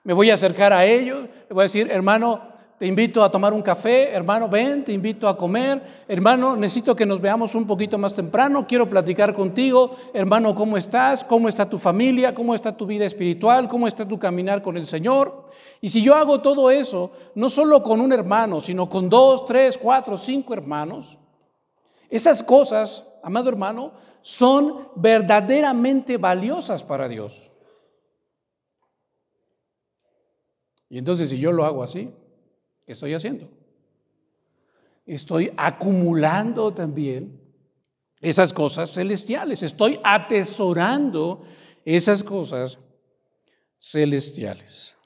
Me 0.04 0.13
voy 0.13 0.30
a 0.30 0.34
acercar 0.34 0.74
a 0.74 0.86
ellos, 0.86 1.30
le 1.48 1.54
voy 1.54 1.62
a 1.62 1.63
decir, 1.63 1.89
hermano, 1.89 2.53
te 2.84 2.88
invito 2.88 3.24
a 3.24 3.32
tomar 3.32 3.54
un 3.54 3.62
café, 3.62 4.12
hermano, 4.12 4.50
ven, 4.50 4.84
te 4.84 4.91
invito 4.91 5.30
a 5.30 5.38
comer, 5.38 6.04
hermano, 6.06 6.58
necesito 6.58 6.93
que 6.93 7.06
nos 7.06 7.22
veamos 7.22 7.56
un 7.56 7.65
poquito 7.65 7.98
más 7.98 8.13
temprano, 8.13 8.67
quiero 8.67 8.89
platicar 8.89 9.34
contigo, 9.34 9.96
hermano, 10.13 10.54
¿cómo 10.54 10.76
estás? 10.76 11.24
¿Cómo 11.24 11.48
está 11.48 11.69
tu 11.69 11.80
familia? 11.80 12.36
¿Cómo 12.36 12.54
está 12.54 12.76
tu 12.76 12.86
vida 12.86 13.06
espiritual? 13.06 13.69
¿Cómo 13.69 13.88
está 13.88 14.06
tu 14.06 14.19
caminar 14.19 14.62
con 14.62 14.76
el 14.76 14.86
Señor? 14.86 15.46
Y 15.80 15.88
si 15.88 16.04
yo 16.04 16.13
hago 16.13 16.41
todo 16.41 16.69
eso, 16.69 17.12
no 17.36 17.48
solo 17.48 17.82
con 17.84 18.02
un 18.02 18.12
hermano, 18.12 18.60
sino 18.60 18.89
con 18.89 19.08
dos, 19.10 19.46
tres, 19.46 19.78
cuatro, 19.78 20.17
cinco 20.17 20.54
hermanos, 20.54 21.17
esas 22.10 22.43
cosas, 22.43 23.08
amado 23.24 23.48
hermano, 23.48 23.93
son 24.19 24.89
verdaderamente 24.98 26.17
valiosas 26.17 26.84
para 26.84 27.08
Dios. 27.08 27.50
Y 30.89 30.98
entonces 30.98 31.30
si 31.30 31.38
yo 31.38 31.54
lo 31.54 31.63
hago 31.63 31.82
así, 31.82 32.13
¿Qué 32.86 32.91
estoy 32.91 33.13
haciendo? 33.13 33.50
Estoy 35.06 35.52
acumulando 35.58 36.74
también 36.74 37.41
esas 38.19 38.54
cosas 38.54 38.93
celestiales. 38.93 39.63
Estoy 39.63 40.00
atesorando 40.04 41.46
esas 41.86 42.24
cosas 42.24 42.80
celestiales. 43.78 44.98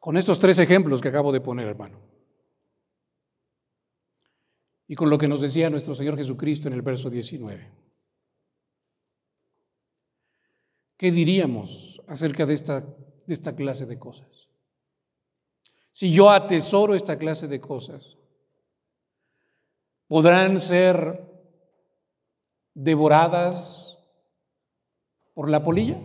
Con 0.00 0.16
estos 0.16 0.38
tres 0.38 0.58
ejemplos 0.58 1.00
que 1.00 1.08
acabo 1.08 1.32
de 1.32 1.40
poner, 1.40 1.68
hermano, 1.68 2.00
y 4.86 4.94
con 4.94 5.10
lo 5.10 5.18
que 5.18 5.28
nos 5.28 5.40
decía 5.40 5.68
nuestro 5.70 5.94
Señor 5.94 6.16
Jesucristo 6.16 6.66
en 6.66 6.74
el 6.74 6.82
verso 6.82 7.10
19. 7.10 7.87
¿Qué 10.98 11.10
diríamos 11.10 12.02
acerca 12.06 12.44
de 12.44 12.52
esta, 12.52 12.80
de 12.80 13.32
esta 13.32 13.56
clase 13.56 13.86
de 13.86 13.98
cosas? 13.98 14.48
si 15.98 16.12
yo 16.12 16.30
atesoro 16.30 16.94
esta 16.94 17.18
clase 17.18 17.48
de 17.48 17.60
cosas, 17.60 18.16
podrán 20.06 20.60
ser 20.60 21.28
devoradas 22.72 23.98
por 25.34 25.48
la 25.48 25.60
polilla. 25.64 25.98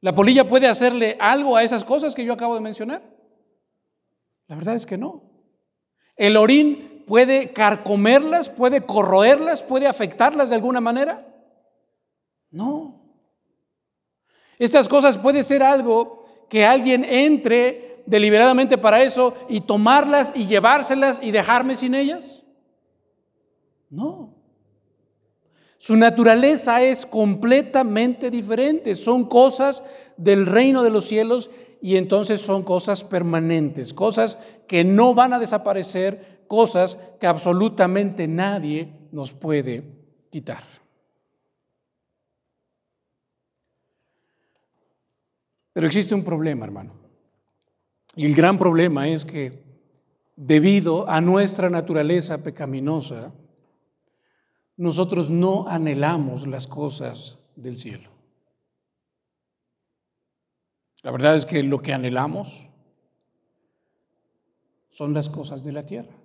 ¿La 0.00 0.12
polilla 0.12 0.48
puede 0.48 0.66
hacerle 0.66 1.16
algo 1.20 1.54
a 1.54 1.62
esas 1.62 1.84
cosas 1.84 2.16
que 2.16 2.24
yo 2.24 2.32
acabo 2.32 2.56
de 2.56 2.60
mencionar? 2.62 3.16
La 4.48 4.56
verdad 4.56 4.74
es 4.74 4.86
que 4.86 4.98
no. 4.98 5.22
¿El 6.16 6.36
orín 6.36 7.04
puede 7.06 7.52
carcomerlas, 7.52 8.48
puede 8.48 8.80
corroerlas, 8.80 9.62
puede 9.62 9.86
afectarlas 9.86 10.48
de 10.48 10.56
alguna 10.56 10.80
manera? 10.80 11.25
No. 12.50 13.02
Estas 14.58 14.88
cosas 14.88 15.18
puede 15.18 15.42
ser 15.42 15.62
algo 15.62 16.22
que 16.48 16.64
alguien 16.64 17.04
entre 17.04 18.02
deliberadamente 18.06 18.78
para 18.78 19.02
eso 19.02 19.34
y 19.48 19.60
tomarlas 19.60 20.32
y 20.34 20.46
llevárselas 20.46 21.20
y 21.22 21.30
dejarme 21.30 21.76
sin 21.76 21.94
ellas. 21.94 22.44
No. 23.90 24.34
Su 25.78 25.96
naturaleza 25.96 26.82
es 26.82 27.04
completamente 27.04 28.30
diferente. 28.30 28.94
Son 28.94 29.24
cosas 29.24 29.82
del 30.16 30.46
reino 30.46 30.82
de 30.82 30.90
los 30.90 31.04
cielos 31.04 31.50
y 31.82 31.96
entonces 31.96 32.40
son 32.40 32.62
cosas 32.62 33.04
permanentes, 33.04 33.92
cosas 33.92 34.38
que 34.66 34.84
no 34.84 35.14
van 35.14 35.34
a 35.34 35.38
desaparecer, 35.38 36.44
cosas 36.48 36.98
que 37.20 37.26
absolutamente 37.26 38.26
nadie 38.26 38.92
nos 39.12 39.32
puede 39.32 39.84
quitar. 40.30 40.64
Pero 45.76 45.88
existe 45.88 46.14
un 46.14 46.24
problema, 46.24 46.64
hermano. 46.64 46.94
Y 48.14 48.24
el 48.24 48.34
gran 48.34 48.58
problema 48.58 49.08
es 49.08 49.26
que 49.26 49.62
debido 50.34 51.06
a 51.06 51.20
nuestra 51.20 51.68
naturaleza 51.68 52.42
pecaminosa, 52.42 53.34
nosotros 54.78 55.28
no 55.28 55.68
anhelamos 55.68 56.46
las 56.46 56.66
cosas 56.66 57.38
del 57.56 57.76
cielo. 57.76 58.08
La 61.02 61.10
verdad 61.10 61.36
es 61.36 61.44
que 61.44 61.62
lo 61.62 61.82
que 61.82 61.92
anhelamos 61.92 62.70
son 64.88 65.12
las 65.12 65.28
cosas 65.28 65.62
de 65.62 65.72
la 65.74 65.84
tierra. 65.84 66.16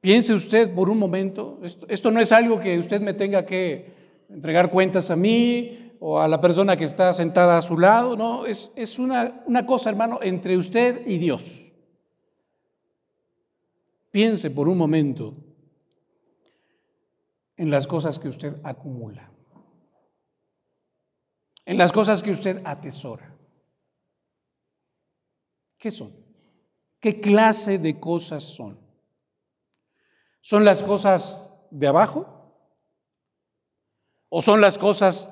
Piense 0.00 0.32
usted 0.32 0.74
por 0.74 0.88
un 0.88 0.96
momento, 0.96 1.60
esto, 1.88 2.10
no 2.10 2.22
es 2.22 2.32
algo 2.32 2.58
que 2.58 2.78
usted 2.78 3.02
me 3.02 3.12
tenga 3.12 3.44
que 3.44 4.24
entregar 4.30 4.70
cuentas 4.70 5.10
a 5.10 5.16
mí 5.16 5.81
o 6.04 6.20
a 6.20 6.26
la 6.26 6.40
persona 6.40 6.76
que 6.76 6.82
está 6.82 7.12
sentada 7.12 7.56
a 7.56 7.62
su 7.62 7.78
lado, 7.78 8.16
no, 8.16 8.44
es, 8.44 8.72
es 8.74 8.98
una, 8.98 9.44
una 9.46 9.64
cosa, 9.64 9.88
hermano, 9.88 10.18
entre 10.20 10.56
usted 10.56 11.06
y 11.06 11.16
Dios. 11.18 11.72
Piense 14.10 14.50
por 14.50 14.66
un 14.66 14.76
momento 14.76 15.36
en 17.56 17.70
las 17.70 17.86
cosas 17.86 18.18
que 18.18 18.28
usted 18.28 18.60
acumula, 18.64 19.30
en 21.64 21.78
las 21.78 21.92
cosas 21.92 22.20
que 22.24 22.32
usted 22.32 22.60
atesora. 22.64 23.36
¿Qué 25.78 25.92
son? 25.92 26.12
¿Qué 26.98 27.20
clase 27.20 27.78
de 27.78 28.00
cosas 28.00 28.42
son? 28.42 28.76
¿Son 30.40 30.64
las 30.64 30.82
cosas 30.82 31.52
de 31.70 31.86
abajo? 31.86 32.26
¿O 34.28 34.42
son 34.42 34.60
las 34.60 34.78
cosas 34.78 35.28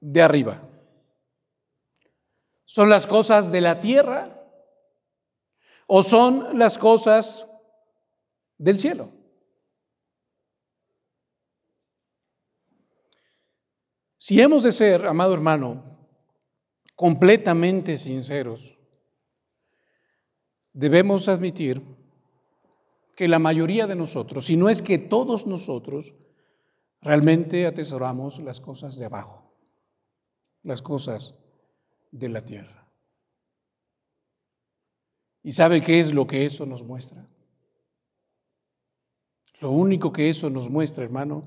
de 0.00 0.22
arriba. 0.22 0.62
¿Son 2.64 2.90
las 2.90 3.06
cosas 3.06 3.50
de 3.50 3.60
la 3.60 3.80
tierra 3.80 4.46
o 5.86 6.02
son 6.02 6.58
las 6.58 6.78
cosas 6.78 7.48
del 8.58 8.78
cielo? 8.78 9.10
Si 14.18 14.40
hemos 14.40 14.62
de 14.62 14.72
ser, 14.72 15.06
amado 15.06 15.32
hermano, 15.32 16.06
completamente 16.94 17.96
sinceros, 17.96 18.76
debemos 20.74 21.28
admitir 21.28 21.82
que 23.16 23.28
la 23.28 23.38
mayoría 23.38 23.86
de 23.86 23.96
nosotros, 23.96 24.44
si 24.44 24.56
no 24.56 24.68
es 24.68 24.82
que 24.82 24.98
todos 24.98 25.46
nosotros, 25.46 26.12
realmente 27.00 27.66
atesoramos 27.66 28.38
las 28.40 28.60
cosas 28.60 28.98
de 28.98 29.06
abajo 29.06 29.47
las 30.62 30.82
cosas 30.82 31.34
de 32.10 32.28
la 32.28 32.44
tierra. 32.44 32.86
¿Y 35.42 35.52
sabe 35.52 35.80
qué 35.80 36.00
es 36.00 36.12
lo 36.12 36.26
que 36.26 36.44
eso 36.44 36.66
nos 36.66 36.82
muestra? 36.82 37.26
Lo 39.60 39.70
único 39.70 40.12
que 40.12 40.28
eso 40.28 40.50
nos 40.50 40.68
muestra, 40.68 41.04
hermano, 41.04 41.44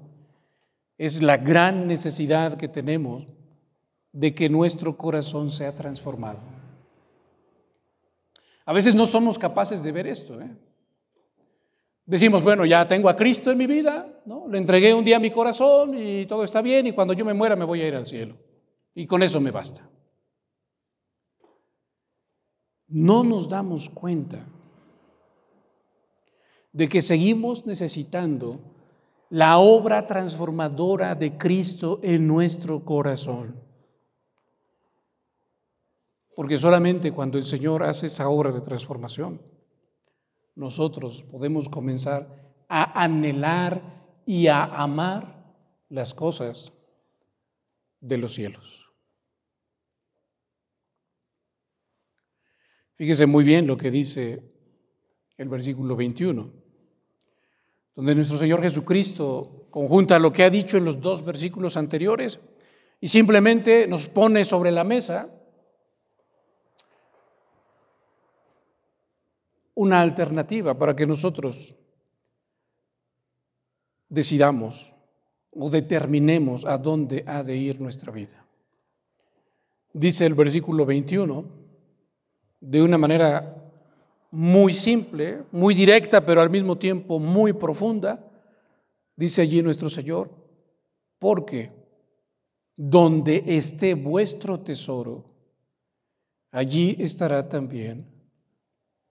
es 0.97 1.21
la 1.21 1.38
gran 1.38 1.88
necesidad 1.88 2.58
que 2.58 2.67
tenemos 2.67 3.28
de 4.12 4.36
que 4.36 4.50
nuestro 4.50 4.97
corazón 4.97 5.50
sea 5.50 5.74
transformado. 5.74 6.39
A 8.65 8.74
veces 8.74 8.95
no 8.95 9.06
somos 9.06 9.39
capaces 9.39 9.82
de 9.84 9.91
ver 9.91 10.08
esto. 10.08 10.39
¿eh? 10.39 10.50
Decimos, 12.06 12.43
bueno, 12.43 12.65
ya 12.65 12.88
tengo 12.88 13.10
a 13.10 13.15
Cristo 13.15 13.52
en 13.52 13.58
mi 13.58 13.67
vida, 13.67 14.21
¿no? 14.26 14.47
le 14.47 14.58
entregué 14.58 14.93
un 14.93 15.06
día 15.06 15.19
mi 15.19 15.32
corazón 15.32 15.95
y 15.97 16.26
todo 16.26 16.43
está 16.43 16.62
bien 16.62 16.88
y 16.88 16.91
cuando 16.91 17.13
yo 17.13 17.26
me 17.26 17.34
muera 17.34 17.56
me 17.56 17.65
voy 17.65 17.82
a 17.82 17.88
ir 17.88 17.95
al 17.95 18.06
cielo. 18.06 18.36
Y 18.93 19.08
con 19.08 19.23
eso 19.23 19.39
me 19.39 19.51
basta. 19.51 19.88
No 22.88 23.23
nos 23.23 23.47
damos 23.47 23.89
cuenta 23.89 24.45
de 26.73 26.89
que 26.89 27.01
seguimos 27.01 27.65
necesitando 27.65 28.60
la 29.30 29.60
obra 29.60 30.08
transformadora 30.08 31.15
de 31.15 31.38
Cristo 31.38 31.99
en 32.04 32.27
nuestro 32.27 32.84
corazón. 32.84 33.56
Porque 36.36 36.58
solamente 36.58 37.12
cuando 37.12 37.38
el 37.38 37.45
Señor 37.45 37.84
hace 37.84 38.08
esa 38.08 38.27
obra 38.27 38.51
de 38.51 38.62
transformación, 38.62 39.41
nosotros 40.56 41.23
podemos 41.23 41.69
comenzar 41.69 42.27
a 42.67 43.04
anhelar 43.04 43.82
y 44.25 44.47
a 44.47 44.63
amar 44.63 45.56
las 45.89 46.13
cosas 46.13 46.73
de 47.99 48.17
los 48.17 48.34
cielos. 48.34 48.81
Fíjese 53.01 53.25
muy 53.25 53.43
bien 53.43 53.65
lo 53.65 53.77
que 53.77 53.89
dice 53.89 54.43
el 55.35 55.49
versículo 55.49 55.95
21, 55.95 56.51
donde 57.95 58.13
nuestro 58.13 58.37
Señor 58.37 58.61
Jesucristo 58.61 59.65
conjunta 59.71 60.19
lo 60.19 60.31
que 60.31 60.43
ha 60.43 60.51
dicho 60.51 60.77
en 60.77 60.85
los 60.85 61.01
dos 61.01 61.25
versículos 61.25 61.77
anteriores 61.77 62.39
y 62.99 63.07
simplemente 63.07 63.87
nos 63.87 64.07
pone 64.07 64.45
sobre 64.45 64.69
la 64.69 64.83
mesa 64.83 65.33
una 69.73 69.99
alternativa 69.99 70.77
para 70.77 70.95
que 70.95 71.07
nosotros 71.07 71.73
decidamos 74.09 74.93
o 75.49 75.71
determinemos 75.71 76.65
a 76.65 76.77
dónde 76.77 77.23
ha 77.25 77.41
de 77.41 77.57
ir 77.57 77.81
nuestra 77.81 78.11
vida. 78.11 78.45
Dice 79.91 80.27
el 80.27 80.35
versículo 80.35 80.85
21, 80.85 81.61
de 82.62 82.82
una 82.82 82.97
manera 82.97 83.58
muy 84.30 84.71
simple, 84.71 85.43
muy 85.52 85.74
directa, 85.74 86.26
pero 86.26 86.39
al 86.39 86.50
mismo 86.50 86.78
tiempo 86.78 87.19
muy 87.19 87.52
profunda, 87.52 88.26
dice 89.15 89.41
allí 89.41 89.62
nuestro 89.62 89.89
Señor, 89.89 90.32
porque 91.19 91.71
donde 92.77 93.44
esté 93.46 93.96
vuestro 93.96 94.62
tesoro, 94.62 95.25
allí 96.52 96.96
estará 97.00 97.50
también 97.50 98.08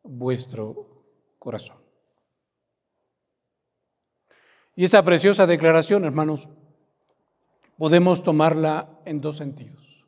vuestro 0.02 1.04
corazón. 1.38 1.76
Y 4.74 4.84
esta 4.84 5.04
preciosa 5.04 5.46
declaración, 5.46 6.04
hermanos, 6.04 6.48
podemos 7.76 8.22
tomarla 8.22 9.00
en 9.04 9.20
dos 9.20 9.36
sentidos. 9.36 10.06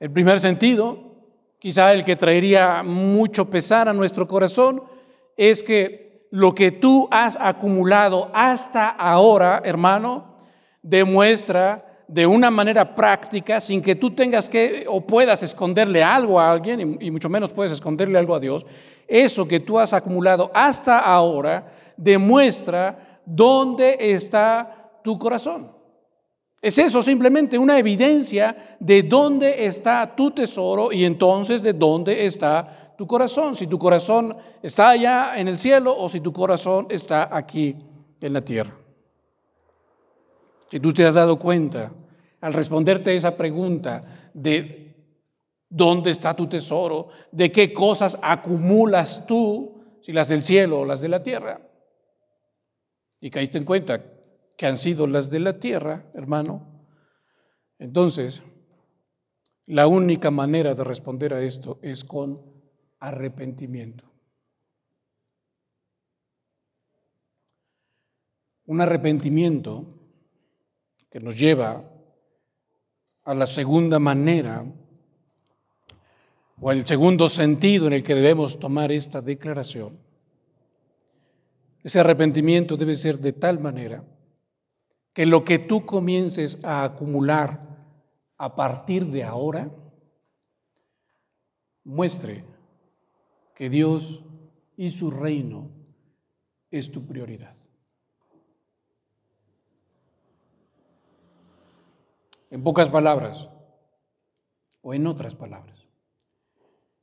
El 0.00 0.10
primer 0.10 0.40
sentido 0.40 1.09
quizá 1.60 1.92
el 1.92 2.04
que 2.04 2.16
traería 2.16 2.82
mucho 2.82 3.48
pesar 3.48 3.88
a 3.88 3.92
nuestro 3.92 4.26
corazón, 4.26 4.82
es 5.36 5.62
que 5.62 6.26
lo 6.30 6.54
que 6.54 6.72
tú 6.72 7.06
has 7.10 7.36
acumulado 7.38 8.30
hasta 8.32 8.88
ahora, 8.88 9.60
hermano, 9.64 10.36
demuestra 10.82 11.86
de 12.08 12.26
una 12.26 12.50
manera 12.50 12.94
práctica, 12.94 13.60
sin 13.60 13.82
que 13.82 13.94
tú 13.94 14.10
tengas 14.12 14.48
que 14.48 14.84
o 14.88 15.00
puedas 15.02 15.42
esconderle 15.42 16.02
algo 16.02 16.40
a 16.40 16.50
alguien, 16.50 16.98
y 17.00 17.10
mucho 17.10 17.28
menos 17.28 17.52
puedes 17.52 17.72
esconderle 17.72 18.18
algo 18.18 18.34
a 18.34 18.40
Dios, 18.40 18.66
eso 19.06 19.46
que 19.46 19.60
tú 19.60 19.78
has 19.78 19.92
acumulado 19.92 20.50
hasta 20.54 20.98
ahora 20.98 21.66
demuestra 21.96 23.20
dónde 23.26 23.96
está 24.00 25.00
tu 25.04 25.18
corazón. 25.18 25.79
Es 26.62 26.76
eso 26.76 27.02
simplemente 27.02 27.58
una 27.58 27.78
evidencia 27.78 28.76
de 28.80 29.02
dónde 29.02 29.64
está 29.64 30.14
tu 30.14 30.30
tesoro 30.32 30.92
y 30.92 31.04
entonces 31.04 31.62
de 31.62 31.72
dónde 31.72 32.26
está 32.26 32.94
tu 32.98 33.06
corazón. 33.06 33.56
Si 33.56 33.66
tu 33.66 33.78
corazón 33.78 34.36
está 34.62 34.90
allá 34.90 35.38
en 35.38 35.48
el 35.48 35.56
cielo 35.56 35.96
o 35.96 36.08
si 36.08 36.20
tu 36.20 36.32
corazón 36.32 36.86
está 36.90 37.34
aquí 37.34 37.76
en 38.20 38.32
la 38.32 38.42
tierra. 38.42 38.76
Si 40.70 40.78
tú 40.80 40.92
te 40.92 41.06
has 41.06 41.14
dado 41.14 41.38
cuenta 41.38 41.92
al 42.42 42.52
responderte 42.52 43.14
esa 43.14 43.36
pregunta 43.36 44.30
de 44.34 44.94
dónde 45.68 46.10
está 46.10 46.36
tu 46.36 46.46
tesoro, 46.46 47.08
de 47.32 47.50
qué 47.50 47.72
cosas 47.72 48.18
acumulas 48.20 49.26
tú, 49.26 49.98
si 50.02 50.12
las 50.12 50.28
del 50.28 50.42
cielo 50.42 50.80
o 50.80 50.84
las 50.84 51.00
de 51.00 51.08
la 51.08 51.22
tierra, 51.22 51.60
y 53.20 53.30
caíste 53.30 53.58
en 53.58 53.64
cuenta 53.64 54.02
que 54.60 54.66
han 54.66 54.76
sido 54.76 55.06
las 55.06 55.30
de 55.30 55.40
la 55.40 55.58
tierra, 55.58 56.10
hermano, 56.12 56.84
entonces 57.78 58.42
la 59.64 59.86
única 59.86 60.30
manera 60.30 60.74
de 60.74 60.84
responder 60.84 61.32
a 61.32 61.40
esto 61.40 61.78
es 61.80 62.04
con 62.04 62.42
arrepentimiento. 62.98 64.04
Un 68.66 68.82
arrepentimiento 68.82 69.98
que 71.08 71.20
nos 71.20 71.38
lleva 71.38 71.82
a 73.24 73.34
la 73.34 73.46
segunda 73.46 73.98
manera 73.98 74.62
o 76.60 76.68
al 76.68 76.84
segundo 76.84 77.30
sentido 77.30 77.86
en 77.86 77.94
el 77.94 78.02
que 78.02 78.14
debemos 78.14 78.58
tomar 78.58 78.92
esta 78.92 79.22
declaración. 79.22 79.98
Ese 81.82 81.98
arrepentimiento 81.98 82.76
debe 82.76 82.94
ser 82.94 83.20
de 83.20 83.32
tal 83.32 83.58
manera 83.58 84.04
que 85.12 85.26
lo 85.26 85.44
que 85.44 85.58
tú 85.58 85.86
comiences 85.86 86.64
a 86.64 86.84
acumular 86.84 87.70
a 88.36 88.54
partir 88.54 89.06
de 89.06 89.24
ahora 89.24 89.70
muestre 91.84 92.44
que 93.54 93.68
Dios 93.68 94.22
y 94.76 94.90
su 94.90 95.10
reino 95.10 95.68
es 96.70 96.90
tu 96.90 97.06
prioridad. 97.06 97.54
En 102.50 102.62
pocas 102.62 102.88
palabras, 102.90 103.48
o 104.82 104.94
en 104.94 105.06
otras 105.06 105.34
palabras, 105.34 105.86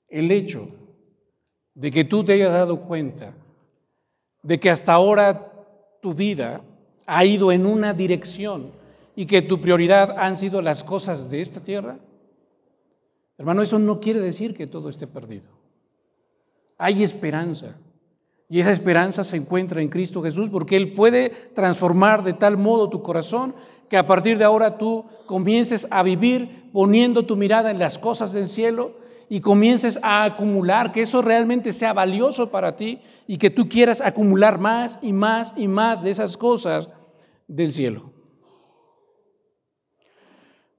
el 0.07 0.31
hecho 0.31 0.69
de 1.73 1.91
que 1.91 2.03
tú 2.03 2.25
te 2.25 2.33
hayas 2.33 2.51
dado 2.51 2.81
cuenta 2.81 3.35
de 4.41 4.59
que 4.59 4.69
hasta 4.69 4.93
ahora 4.93 5.51
tu 6.01 6.13
vida 6.13 6.63
ha 7.07 7.25
ido 7.25 7.51
en 7.51 7.65
una 7.65 7.93
dirección 7.93 8.71
y 9.15 9.25
que 9.25 9.41
tu 9.41 9.59
prioridad 9.59 10.15
han 10.19 10.35
sido 10.35 10.61
las 10.61 10.83
cosas 10.83 11.31
de 11.31 11.41
esta 11.41 11.63
tierra, 11.63 11.97
hermano, 13.37 13.63
eso 13.63 13.79
no 13.79 13.99
quiere 13.99 14.19
decir 14.19 14.53
que 14.53 14.67
todo 14.67 14.89
esté 14.89 15.07
perdido. 15.07 15.49
Hay 16.77 17.01
esperanza. 17.01 17.77
Y 18.49 18.59
esa 18.59 18.71
esperanza 18.71 19.23
se 19.23 19.37
encuentra 19.37 19.81
en 19.81 19.89
Cristo 19.89 20.21
Jesús 20.21 20.49
porque 20.49 20.77
Él 20.77 20.93
puede 20.93 21.29
transformar 21.55 22.23
de 22.23 22.33
tal 22.33 22.57
modo 22.57 22.89
tu 22.89 23.01
corazón 23.01 23.55
que 23.89 23.97
a 23.97 24.05
partir 24.05 24.37
de 24.37 24.43
ahora 24.43 24.77
tú 24.77 25.05
comiences 25.25 25.87
a 25.89 26.03
vivir 26.03 26.69
poniendo 26.71 27.25
tu 27.25 27.35
mirada 27.35 27.71
en 27.71 27.79
las 27.79 27.97
cosas 27.97 28.33
del 28.33 28.47
cielo 28.47 28.97
y 29.29 29.41
comiences 29.41 29.99
a 30.03 30.23
acumular, 30.23 30.91
que 30.91 31.01
eso 31.01 31.21
realmente 31.21 31.73
sea 31.73 31.93
valioso 31.93 32.49
para 32.49 32.77
ti 32.77 33.01
y 33.27 33.37
que 33.37 33.49
tú 33.49 33.67
quieras 33.67 33.99
acumular 34.01 34.59
más 34.59 34.99
y 35.01 35.11
más 35.11 35.53
y 35.57 35.67
más 35.67 36.03
de 36.03 36.11
esas 36.11 36.37
cosas 36.37 36.89
del 37.47 37.71
cielo. 37.71 38.11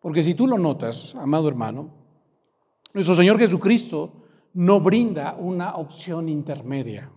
Porque 0.01 0.23
si 0.23 0.35
tú 0.35 0.47
lo 0.47 0.59
notas, 0.59 1.15
amado 1.17 1.49
hermano, 1.49 1.91
nuestro 2.95 3.15
Señor 3.15 3.39
Jesucristo 3.39 4.13
no 4.55 4.81
brinda 4.81 5.37
una 5.39 5.77
opción 5.77 6.29
intermedia. 6.29 7.11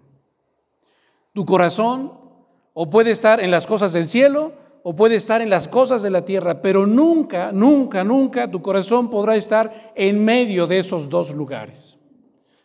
Tu 1.34 1.46
corazón 1.46 2.20
o 2.74 2.90
puede 2.90 3.12
estar 3.12 3.40
en 3.40 3.52
las 3.52 3.68
cosas 3.68 3.94
del 3.94 4.08
cielo 4.08 4.54
o 4.84 4.96
puede 4.96 5.16
estar 5.16 5.42
en 5.42 5.50
las 5.50 5.68
cosas 5.68 6.02
de 6.02 6.10
la 6.10 6.26
tierra, 6.26 6.62
pero 6.62 6.88
nunca, 6.88 7.52
nunca, 7.52 8.04
nunca 8.04 8.50
tu 8.50 8.62
corazón 8.62 9.10
podrá 9.10 9.36
estar 9.36 9.94
en 9.96 10.24
medio 10.26 10.66
de 10.68 10.80
esos 10.80 11.08
dos 11.08 11.34
lugares. 11.34 11.98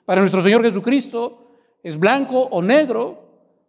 Para 0.04 0.20
nuestro 0.20 0.40
Señor 0.40 0.62
Jesucristo 0.62 1.52
es 1.82 1.98
blanco 1.98 2.48
o 2.50 2.62
negro 2.62 3.18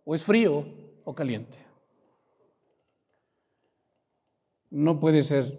o 0.05 0.15
es 0.15 0.23
frío 0.23 0.65
o 1.03 1.13
caliente. 1.13 1.66
No 4.77 4.99
puede 4.99 5.23
ser 5.23 5.57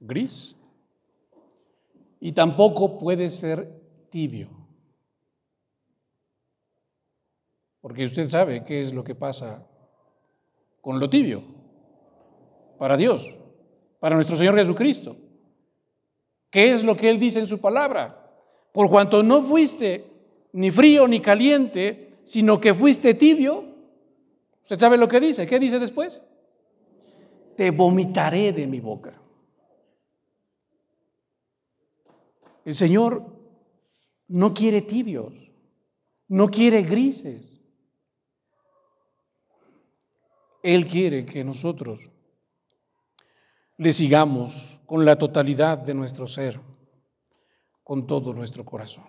gris 0.00 0.54
y 2.20 2.32
tampoco 2.32 2.98
puede 2.98 3.30
ser 3.30 3.80
tibio. 4.10 4.50
Porque 7.80 8.04
usted 8.04 8.28
sabe 8.28 8.62
qué 8.62 8.82
es 8.82 8.92
lo 8.92 9.02
que 9.02 9.14
pasa 9.14 9.66
con 10.82 11.00
lo 11.00 11.08
tibio 11.08 11.42
para 12.78 12.98
Dios, 12.98 13.34
para 13.98 14.16
nuestro 14.16 14.36
Señor 14.36 14.56
Jesucristo. 14.56 15.16
¿Qué 16.50 16.72
es 16.72 16.84
lo 16.84 16.94
que 16.94 17.08
Él 17.08 17.18
dice 17.18 17.40
en 17.40 17.46
su 17.46 17.62
palabra? 17.62 18.30
Por 18.72 18.90
cuanto 18.90 19.22
no 19.22 19.40
fuiste 19.40 20.04
ni 20.52 20.70
frío 20.70 21.08
ni 21.08 21.20
caliente, 21.20 22.18
sino 22.24 22.60
que 22.60 22.74
fuiste 22.74 23.14
tibio, 23.14 23.64
¿usted 24.62 24.78
sabe 24.78 24.98
lo 24.98 25.08
que 25.08 25.18
dice? 25.18 25.46
¿Qué 25.46 25.58
dice 25.58 25.78
después? 25.78 26.20
Te 27.60 27.70
vomitaré 27.70 28.54
de 28.54 28.66
mi 28.66 28.80
boca. 28.80 29.20
El 32.64 32.74
Señor 32.74 33.36
no 34.28 34.54
quiere 34.54 34.80
tibios, 34.80 35.34
no 36.28 36.48
quiere 36.48 36.80
grises. 36.80 37.60
Él 40.62 40.86
quiere 40.86 41.26
que 41.26 41.44
nosotros 41.44 42.10
le 43.76 43.92
sigamos 43.92 44.80
con 44.86 45.04
la 45.04 45.18
totalidad 45.18 45.76
de 45.76 45.92
nuestro 45.92 46.26
ser, 46.26 46.58
con 47.84 48.06
todo 48.06 48.32
nuestro 48.32 48.64
corazón. 48.64 49.04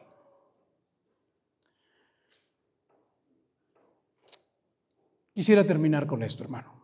Quisiera 5.33 5.63
terminar 5.63 6.05
con 6.05 6.21
esto, 6.21 6.43
hermano. 6.43 6.80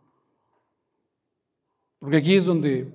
Porque 1.99 2.17
aquí 2.17 2.35
es 2.35 2.45
donde 2.45 2.91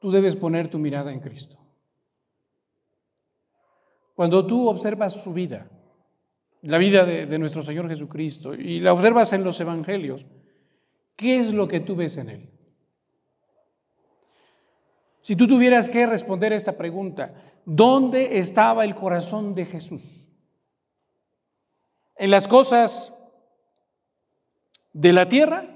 tú 0.00 0.10
debes 0.10 0.36
poner 0.36 0.68
tu 0.68 0.78
mirada 0.78 1.12
en 1.12 1.20
Cristo. 1.20 1.58
Cuando 4.14 4.46
tú 4.46 4.68
observas 4.68 5.22
su 5.22 5.32
vida, 5.32 5.68
la 6.62 6.78
vida 6.78 7.04
de, 7.04 7.38
nuestro 7.38 7.62
Señor 7.62 7.88
Jesucristo, 7.88 8.54
y 8.54 8.80
la 8.80 8.92
observas 8.92 9.32
en 9.32 9.44
los 9.44 9.58
Evangelios, 9.60 10.24
¿qué 11.16 11.40
es 11.40 11.52
lo 11.52 11.66
que 11.66 11.80
tú 11.80 11.96
ves 11.96 12.16
en 12.16 12.30
Él? 12.30 12.50
Si 15.20 15.36
tú 15.36 15.48
tuvieras 15.48 15.88
que 15.88 16.06
responder 16.06 16.52
esta 16.52 16.76
pregunta, 16.76 17.34
¿dónde 17.64 18.38
estaba 18.38 18.84
el 18.84 18.94
corazón 18.94 19.54
de 19.54 19.64
Jesús? 19.64 20.28
¿En 22.16 22.30
las 22.30 22.46
cosas 22.46 23.12
de 24.92 25.12
la 25.12 25.28
tierra 25.28 25.73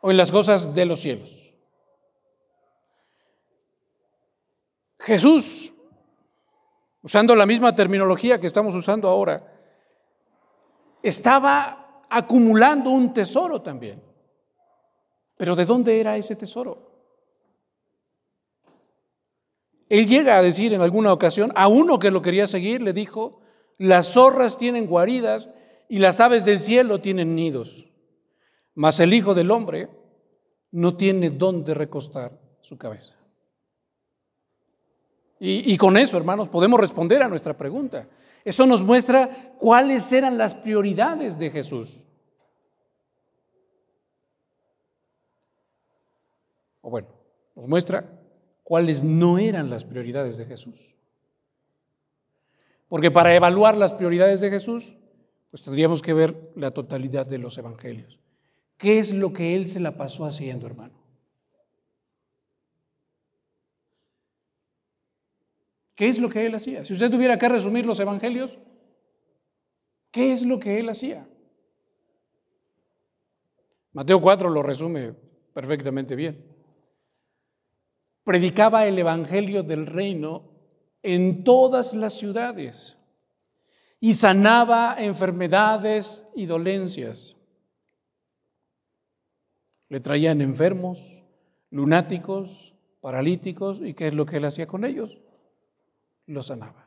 o 0.00 0.10
en 0.10 0.16
las 0.16 0.30
cosas 0.30 0.74
de 0.74 0.84
los 0.84 1.00
cielos. 1.00 1.52
Jesús, 4.98 5.72
usando 7.02 7.34
la 7.34 7.46
misma 7.46 7.74
terminología 7.74 8.38
que 8.38 8.46
estamos 8.46 8.74
usando 8.74 9.08
ahora, 9.08 9.54
estaba 11.02 12.04
acumulando 12.10 12.90
un 12.90 13.12
tesoro 13.12 13.62
también. 13.62 14.02
Pero 15.36 15.54
¿de 15.54 15.64
dónde 15.64 16.00
era 16.00 16.16
ese 16.16 16.36
tesoro? 16.36 16.86
Él 19.88 20.06
llega 20.06 20.36
a 20.36 20.42
decir 20.42 20.74
en 20.74 20.82
alguna 20.82 21.12
ocasión, 21.12 21.52
a 21.54 21.68
uno 21.68 21.98
que 21.98 22.10
lo 22.10 22.20
quería 22.20 22.46
seguir, 22.46 22.82
le 22.82 22.92
dijo, 22.92 23.40
las 23.78 24.12
zorras 24.12 24.58
tienen 24.58 24.86
guaridas 24.86 25.48
y 25.88 26.00
las 26.00 26.20
aves 26.20 26.44
del 26.44 26.58
cielo 26.58 27.00
tienen 27.00 27.34
nidos 27.34 27.87
mas 28.78 29.00
el 29.00 29.12
Hijo 29.12 29.34
del 29.34 29.50
Hombre 29.50 29.88
no 30.70 30.96
tiene 30.96 31.30
dónde 31.30 31.74
recostar 31.74 32.38
su 32.60 32.78
cabeza. 32.78 33.16
Y, 35.40 35.72
y, 35.72 35.76
con 35.76 35.96
eso, 35.96 36.16
hermanos, 36.16 36.48
podemos 36.48 36.78
responder 36.78 37.20
a 37.20 37.28
nuestra 37.28 37.56
pregunta. 37.56 38.08
Eso 38.44 38.68
nos 38.68 38.84
muestra 38.84 39.56
cuáles 39.58 40.12
eran 40.12 40.38
las 40.38 40.54
prioridades 40.54 41.36
de 41.40 41.50
Jesús. 41.50 42.06
O 46.80 46.90
bueno, 46.90 47.08
nos 47.56 47.66
muestra 47.66 48.08
cuáles 48.62 49.02
no 49.02 49.38
eran 49.38 49.70
las 49.70 49.84
prioridades 49.84 50.36
de 50.36 50.44
Jesús. 50.44 50.94
Porque 52.86 53.10
para 53.10 53.34
evaluar 53.34 53.76
las 53.76 53.92
prioridades 53.92 54.40
de 54.40 54.50
Jesús, 54.50 54.94
pues 55.50 55.64
tendríamos 55.64 56.00
que 56.00 56.12
ver 56.12 56.52
la 56.54 56.70
totalidad 56.70 57.26
de 57.26 57.38
los 57.38 57.58
evangelios. 57.58 58.20
¿Qué 58.78 59.00
es 59.00 59.12
lo 59.12 59.32
que 59.32 59.56
él 59.56 59.66
se 59.66 59.80
la 59.80 59.96
pasó 59.96 60.24
haciendo, 60.24 60.66
hermano? 60.66 60.94
¿Qué 65.96 66.08
es 66.08 66.20
lo 66.20 66.30
que 66.30 66.46
él 66.46 66.54
hacía? 66.54 66.84
Si 66.84 66.92
usted 66.92 67.10
tuviera 67.10 67.36
que 67.38 67.48
resumir 67.48 67.84
los 67.84 67.98
evangelios, 67.98 68.56
¿qué 70.12 70.32
es 70.32 70.46
lo 70.46 70.60
que 70.60 70.78
él 70.78 70.88
hacía? 70.88 71.28
Mateo 73.92 74.20
4 74.20 74.48
lo 74.48 74.62
resume 74.62 75.12
perfectamente 75.52 76.14
bien. 76.14 76.46
Predicaba 78.22 78.86
el 78.86 78.96
evangelio 78.96 79.64
del 79.64 79.86
reino 79.86 80.52
en 81.02 81.42
todas 81.42 81.94
las 81.94 82.14
ciudades 82.14 82.96
y 83.98 84.14
sanaba 84.14 84.94
enfermedades 84.98 86.28
y 86.36 86.46
dolencias. 86.46 87.37
Le 89.88 90.00
traían 90.00 90.40
enfermos, 90.40 91.22
lunáticos, 91.70 92.74
paralíticos, 93.00 93.80
¿y 93.82 93.94
qué 93.94 94.08
es 94.08 94.14
lo 94.14 94.26
que 94.26 94.36
él 94.36 94.44
hacía 94.44 94.66
con 94.66 94.84
ellos? 94.84 95.18
Los 96.26 96.46
sanaba. 96.46 96.86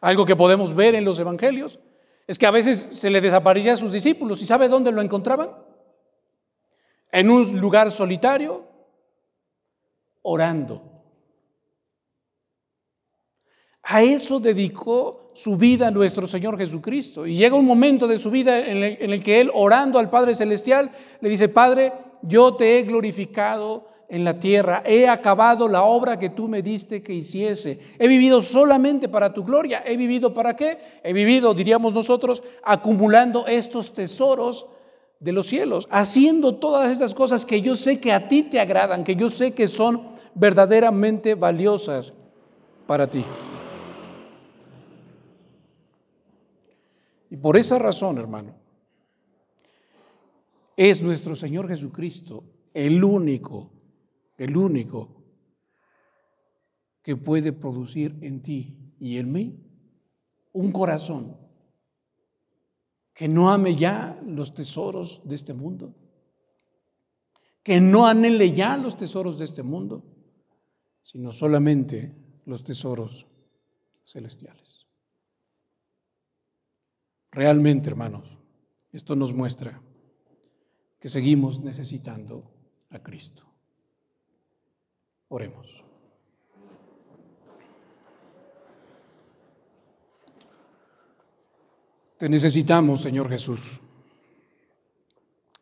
Algo 0.00 0.24
que 0.24 0.36
podemos 0.36 0.74
ver 0.74 0.94
en 0.94 1.04
los 1.04 1.18
evangelios 1.18 1.80
es 2.26 2.38
que 2.38 2.46
a 2.46 2.50
veces 2.50 2.88
se 2.92 3.10
le 3.10 3.20
desaparecía 3.20 3.72
a 3.72 3.76
sus 3.76 3.92
discípulos 3.92 4.42
y 4.42 4.46
¿sabe 4.46 4.68
dónde 4.68 4.92
lo 4.92 5.00
encontraban? 5.00 5.50
En 7.10 7.30
un 7.30 7.58
lugar 7.58 7.90
solitario, 7.90 8.66
orando. 10.22 10.82
A 13.82 14.02
eso 14.02 14.38
dedicó 14.38 15.27
su 15.38 15.56
vida 15.56 15.92
nuestro 15.92 16.26
Señor 16.26 16.58
Jesucristo. 16.58 17.24
Y 17.24 17.36
llega 17.36 17.54
un 17.54 17.64
momento 17.64 18.08
de 18.08 18.18
su 18.18 18.28
vida 18.28 18.58
en 18.58 18.78
el, 18.78 18.98
en 19.00 19.12
el, 19.12 19.22
que 19.22 19.40
Él, 19.40 19.52
orando 19.54 20.00
al 20.00 20.10
Padre 20.10 20.34
Celestial, 20.34 20.90
le 21.20 21.28
dice, 21.28 21.48
Padre, 21.48 21.92
yo 22.22 22.54
te 22.54 22.76
he 22.76 22.82
glorificado 22.82 23.86
en 24.08 24.24
la 24.24 24.40
tierra, 24.40 24.82
he 24.84 25.06
acabado 25.06 25.68
la 25.68 25.82
obra 25.82 26.18
que 26.18 26.30
tú 26.30 26.48
me 26.48 26.60
diste 26.60 27.04
que 27.04 27.12
hiciese. 27.12 27.78
He 28.00 28.08
vivido 28.08 28.40
solamente 28.40 29.08
para 29.08 29.32
tu 29.32 29.44
gloria. 29.44 29.84
¿He 29.86 29.96
vivido 29.96 30.34
para 30.34 30.56
qué? 30.56 30.78
He 31.04 31.12
vivido, 31.12 31.54
diríamos 31.54 31.94
nosotros, 31.94 32.42
acumulando 32.64 33.46
estos 33.46 33.92
tesoros 33.92 34.66
de 35.20 35.30
los 35.30 35.46
cielos, 35.46 35.86
haciendo 35.92 36.56
todas 36.56 36.90
estas 36.90 37.14
cosas 37.14 37.46
que 37.46 37.62
yo 37.62 37.76
sé 37.76 38.00
que 38.00 38.12
a 38.12 38.26
ti 38.26 38.42
te 38.42 38.58
agradan, 38.58 39.04
que 39.04 39.14
yo 39.14 39.30
sé 39.30 39.52
que 39.52 39.68
son 39.68 40.08
verdaderamente 40.34 41.36
valiosas 41.36 42.12
para 42.88 43.08
ti. 43.08 43.24
Y 47.30 47.36
por 47.36 47.56
esa 47.56 47.78
razón, 47.78 48.18
hermano, 48.18 48.54
es 50.76 51.02
nuestro 51.02 51.34
Señor 51.34 51.68
Jesucristo 51.68 52.44
el 52.72 53.02
único, 53.02 53.72
el 54.36 54.56
único 54.56 55.18
que 57.02 57.16
puede 57.16 57.52
producir 57.52 58.16
en 58.20 58.42
ti 58.42 58.94
y 59.00 59.18
en 59.18 59.32
mí 59.32 59.58
un 60.52 60.72
corazón 60.72 61.36
que 63.12 63.28
no 63.28 63.50
ame 63.50 63.74
ya 63.74 64.20
los 64.24 64.54
tesoros 64.54 65.26
de 65.28 65.34
este 65.34 65.52
mundo, 65.52 65.92
que 67.64 67.80
no 67.80 68.06
anhele 68.06 68.52
ya 68.52 68.76
los 68.76 68.96
tesoros 68.96 69.38
de 69.38 69.44
este 69.44 69.64
mundo, 69.64 70.04
sino 71.02 71.32
solamente 71.32 72.14
los 72.44 72.62
tesoros 72.62 73.26
celestiales. 74.04 74.67
Realmente, 77.30 77.90
hermanos, 77.90 78.38
esto 78.92 79.14
nos 79.14 79.34
muestra 79.34 79.80
que 80.98 81.08
seguimos 81.08 81.60
necesitando 81.60 82.50
a 82.90 82.98
Cristo. 83.00 83.44
Oremos. 85.28 85.84
Te 92.18 92.28
necesitamos, 92.28 93.02
Señor 93.02 93.28
Jesús. 93.28 93.80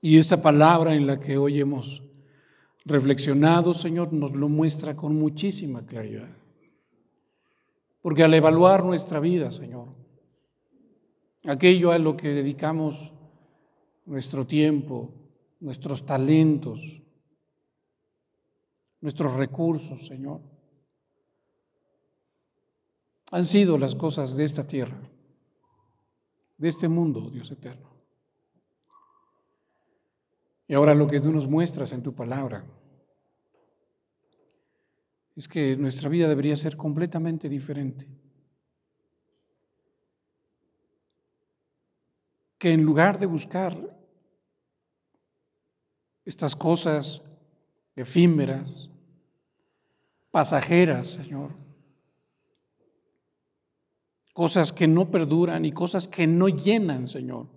Y 0.00 0.18
esta 0.18 0.40
palabra 0.40 0.94
en 0.94 1.06
la 1.06 1.20
que 1.20 1.36
hoy 1.36 1.60
hemos 1.60 2.02
reflexionado, 2.86 3.74
Señor, 3.74 4.12
nos 4.12 4.32
lo 4.32 4.48
muestra 4.48 4.96
con 4.96 5.16
muchísima 5.16 5.84
claridad. 5.84 6.28
Porque 8.00 8.22
al 8.22 8.32
evaluar 8.32 8.84
nuestra 8.84 9.20
vida, 9.20 9.50
Señor, 9.50 9.88
aquello 11.46 11.92
a 11.92 11.98
lo 11.98 12.16
que 12.16 12.28
dedicamos 12.28 13.12
nuestro 14.04 14.46
tiempo, 14.46 15.12
nuestros 15.60 16.04
talentos, 16.04 17.02
nuestros 19.00 19.34
recursos, 19.34 20.06
Señor. 20.06 20.40
Han 23.32 23.44
sido 23.44 23.78
las 23.78 23.94
cosas 23.94 24.36
de 24.36 24.44
esta 24.44 24.66
tierra, 24.66 25.00
de 26.56 26.68
este 26.68 26.88
mundo, 26.88 27.30
Dios 27.30 27.50
eterno. 27.50 27.90
Y 30.68 30.74
ahora 30.74 30.94
lo 30.94 31.06
que 31.06 31.20
tú 31.20 31.32
nos 31.32 31.46
muestras 31.46 31.92
en 31.92 32.02
tu 32.02 32.14
palabra 32.14 32.64
es 35.36 35.46
que 35.46 35.76
nuestra 35.76 36.08
vida 36.08 36.28
debería 36.28 36.56
ser 36.56 36.76
completamente 36.76 37.48
diferente. 37.48 38.08
Que 42.58 42.72
en 42.72 42.82
lugar 42.82 43.18
de 43.18 43.26
buscar 43.26 43.76
estas 46.24 46.56
cosas 46.56 47.22
efímeras, 47.94 48.90
pasajeras, 50.30 51.06
Señor, 51.08 51.54
cosas 54.32 54.72
que 54.72 54.88
no 54.88 55.10
perduran 55.10 55.64
y 55.64 55.72
cosas 55.72 56.08
que 56.08 56.26
no 56.26 56.48
llenan, 56.48 57.06
Señor, 57.06 57.48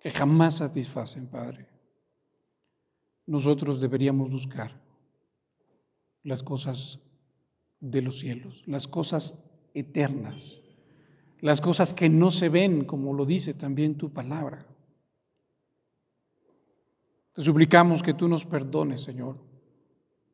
que 0.00 0.10
jamás 0.10 0.58
satisfacen, 0.58 1.26
Padre. 1.26 1.68
Nosotros 3.26 3.80
deberíamos 3.80 4.30
buscar 4.30 4.80
las 6.22 6.42
cosas 6.42 7.00
de 7.80 8.02
los 8.02 8.18
cielos, 8.20 8.62
las 8.66 8.86
cosas 8.86 9.44
eternas 9.74 10.62
las 11.46 11.60
cosas 11.60 11.94
que 11.94 12.08
no 12.08 12.32
se 12.32 12.48
ven, 12.48 12.84
como 12.84 13.12
lo 13.12 13.24
dice 13.24 13.54
también 13.54 13.94
tu 13.94 14.10
palabra. 14.10 14.66
Te 17.32 17.40
suplicamos 17.40 18.02
que 18.02 18.14
tú 18.14 18.26
nos 18.26 18.44
perdones, 18.44 19.02
Señor. 19.02 19.36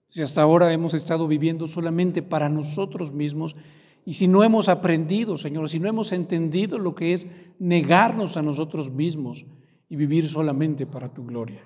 Si 0.09 0.23
hasta 0.23 0.41
ahora 0.41 0.73
hemos 0.73 0.95
estado 0.95 1.29
viviendo 1.29 1.69
solamente 1.69 2.23
para 2.23 2.49
nosotros 2.49 3.13
mismos 3.13 3.57
y 4.07 4.15
si 4.15 4.27
no 4.27 4.43
hemos 4.43 4.71
aprendido, 4.71 5.37
Señor, 5.37 5.69
si 5.69 5.79
no 5.79 5.87
hemos 5.87 6.13
entendido 6.13 6.79
lo 6.79 6.95
que 6.95 7.13
es 7.13 7.27
negarnos 7.59 8.39
a 8.39 8.43
nosotros 8.43 8.91
mismos 8.91 9.45
y 9.91 9.97
vivir 9.97 10.31
solamente 10.31 10.87
para 10.87 11.13
tu 11.13 11.27
gloria. 11.27 11.63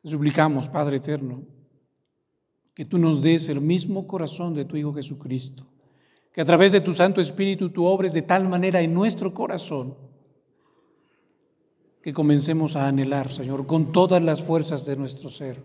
Te 0.00 0.10
suplicamos, 0.10 0.68
Padre 0.68 0.98
eterno, 0.98 1.42
que 2.72 2.84
tú 2.84 2.98
nos 2.98 3.20
des 3.20 3.48
el 3.48 3.60
mismo 3.60 4.06
corazón 4.06 4.54
de 4.54 4.64
tu 4.64 4.76
Hijo 4.76 4.94
Jesucristo 4.94 5.71
que 6.32 6.40
a 6.40 6.44
través 6.44 6.72
de 6.72 6.80
tu 6.80 6.92
Santo 6.92 7.20
Espíritu 7.20 7.70
tú 7.70 7.84
obres 7.84 8.14
de 8.14 8.22
tal 8.22 8.48
manera 8.48 8.80
en 8.80 8.94
nuestro 8.94 9.34
corazón 9.34 9.94
que 12.02 12.12
comencemos 12.12 12.74
a 12.74 12.88
anhelar, 12.88 13.30
Señor, 13.30 13.66
con 13.66 13.92
todas 13.92 14.20
las 14.20 14.42
fuerzas 14.42 14.84
de 14.86 14.96
nuestro 14.96 15.28
ser, 15.28 15.62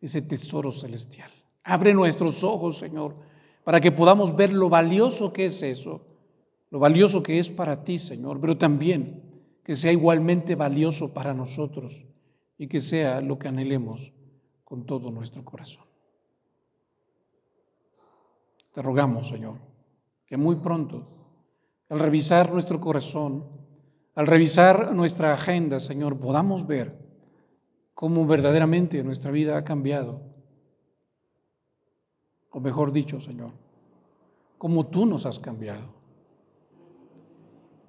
ese 0.00 0.22
tesoro 0.22 0.72
celestial. 0.72 1.30
Abre 1.64 1.92
nuestros 1.92 2.44
ojos, 2.44 2.78
Señor, 2.78 3.14
para 3.62 3.78
que 3.80 3.92
podamos 3.92 4.34
ver 4.34 4.54
lo 4.54 4.70
valioso 4.70 5.34
que 5.34 5.44
es 5.44 5.62
eso, 5.62 6.06
lo 6.70 6.78
valioso 6.78 7.22
que 7.22 7.38
es 7.38 7.50
para 7.50 7.84
ti, 7.84 7.98
Señor, 7.98 8.40
pero 8.40 8.56
también 8.56 9.22
que 9.62 9.76
sea 9.76 9.92
igualmente 9.92 10.54
valioso 10.54 11.12
para 11.12 11.34
nosotros 11.34 12.06
y 12.56 12.68
que 12.68 12.80
sea 12.80 13.20
lo 13.20 13.38
que 13.38 13.48
anhelemos 13.48 14.12
con 14.64 14.86
todo 14.86 15.10
nuestro 15.10 15.44
corazón. 15.44 15.84
Te 18.72 18.80
rogamos, 18.80 19.28
Señor 19.28 19.69
que 20.30 20.36
muy 20.36 20.54
pronto, 20.54 21.08
al 21.88 21.98
revisar 21.98 22.52
nuestro 22.52 22.78
corazón, 22.78 23.44
al 24.14 24.28
revisar 24.28 24.94
nuestra 24.94 25.34
agenda, 25.34 25.80
Señor, 25.80 26.20
podamos 26.20 26.68
ver 26.68 26.96
cómo 27.94 28.24
verdaderamente 28.28 29.02
nuestra 29.02 29.32
vida 29.32 29.58
ha 29.58 29.64
cambiado. 29.64 30.22
O 32.50 32.60
mejor 32.60 32.92
dicho, 32.92 33.20
Señor, 33.20 33.50
cómo 34.56 34.86
tú 34.86 35.04
nos 35.04 35.26
has 35.26 35.40
cambiado. 35.40 35.94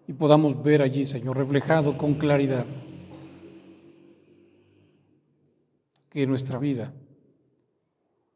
Y 0.08 0.14
podamos 0.14 0.64
ver 0.64 0.82
allí, 0.82 1.06
Señor, 1.06 1.38
reflejado 1.38 1.96
con 1.96 2.16
claridad 2.16 2.66
que 6.10 6.26
nuestra 6.26 6.58
vida, 6.58 6.92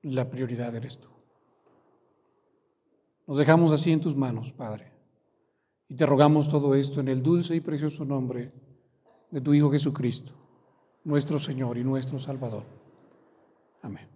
la 0.03 0.30
prioridad 0.30 0.76
eres 0.76 0.99
tú. 0.99 1.14
Nos 3.28 3.38
dejamos 3.38 3.72
así 3.72 3.92
en 3.92 4.02
tus 4.02 4.16
manos, 4.16 4.52
Padre, 4.52 4.92
Y 5.88 5.96
te 5.96 6.06
rogamos 6.06 6.50
todo 6.50 6.74
esto 6.74 7.00
en 7.00 7.08
el 7.08 7.22
dulce 7.22 7.56
y 7.56 7.62
precioso 7.62 8.06
nombre 8.06 8.52
de 9.30 9.42
tu 9.42 9.54
Hijo 9.54 9.72
Jesucristo, 9.72 10.34
nuestro 11.04 11.38
Señor 11.38 11.78
y 11.78 11.84
nuestro 11.84 12.18
Salvador. 12.18 12.64
Amén. 13.82 14.14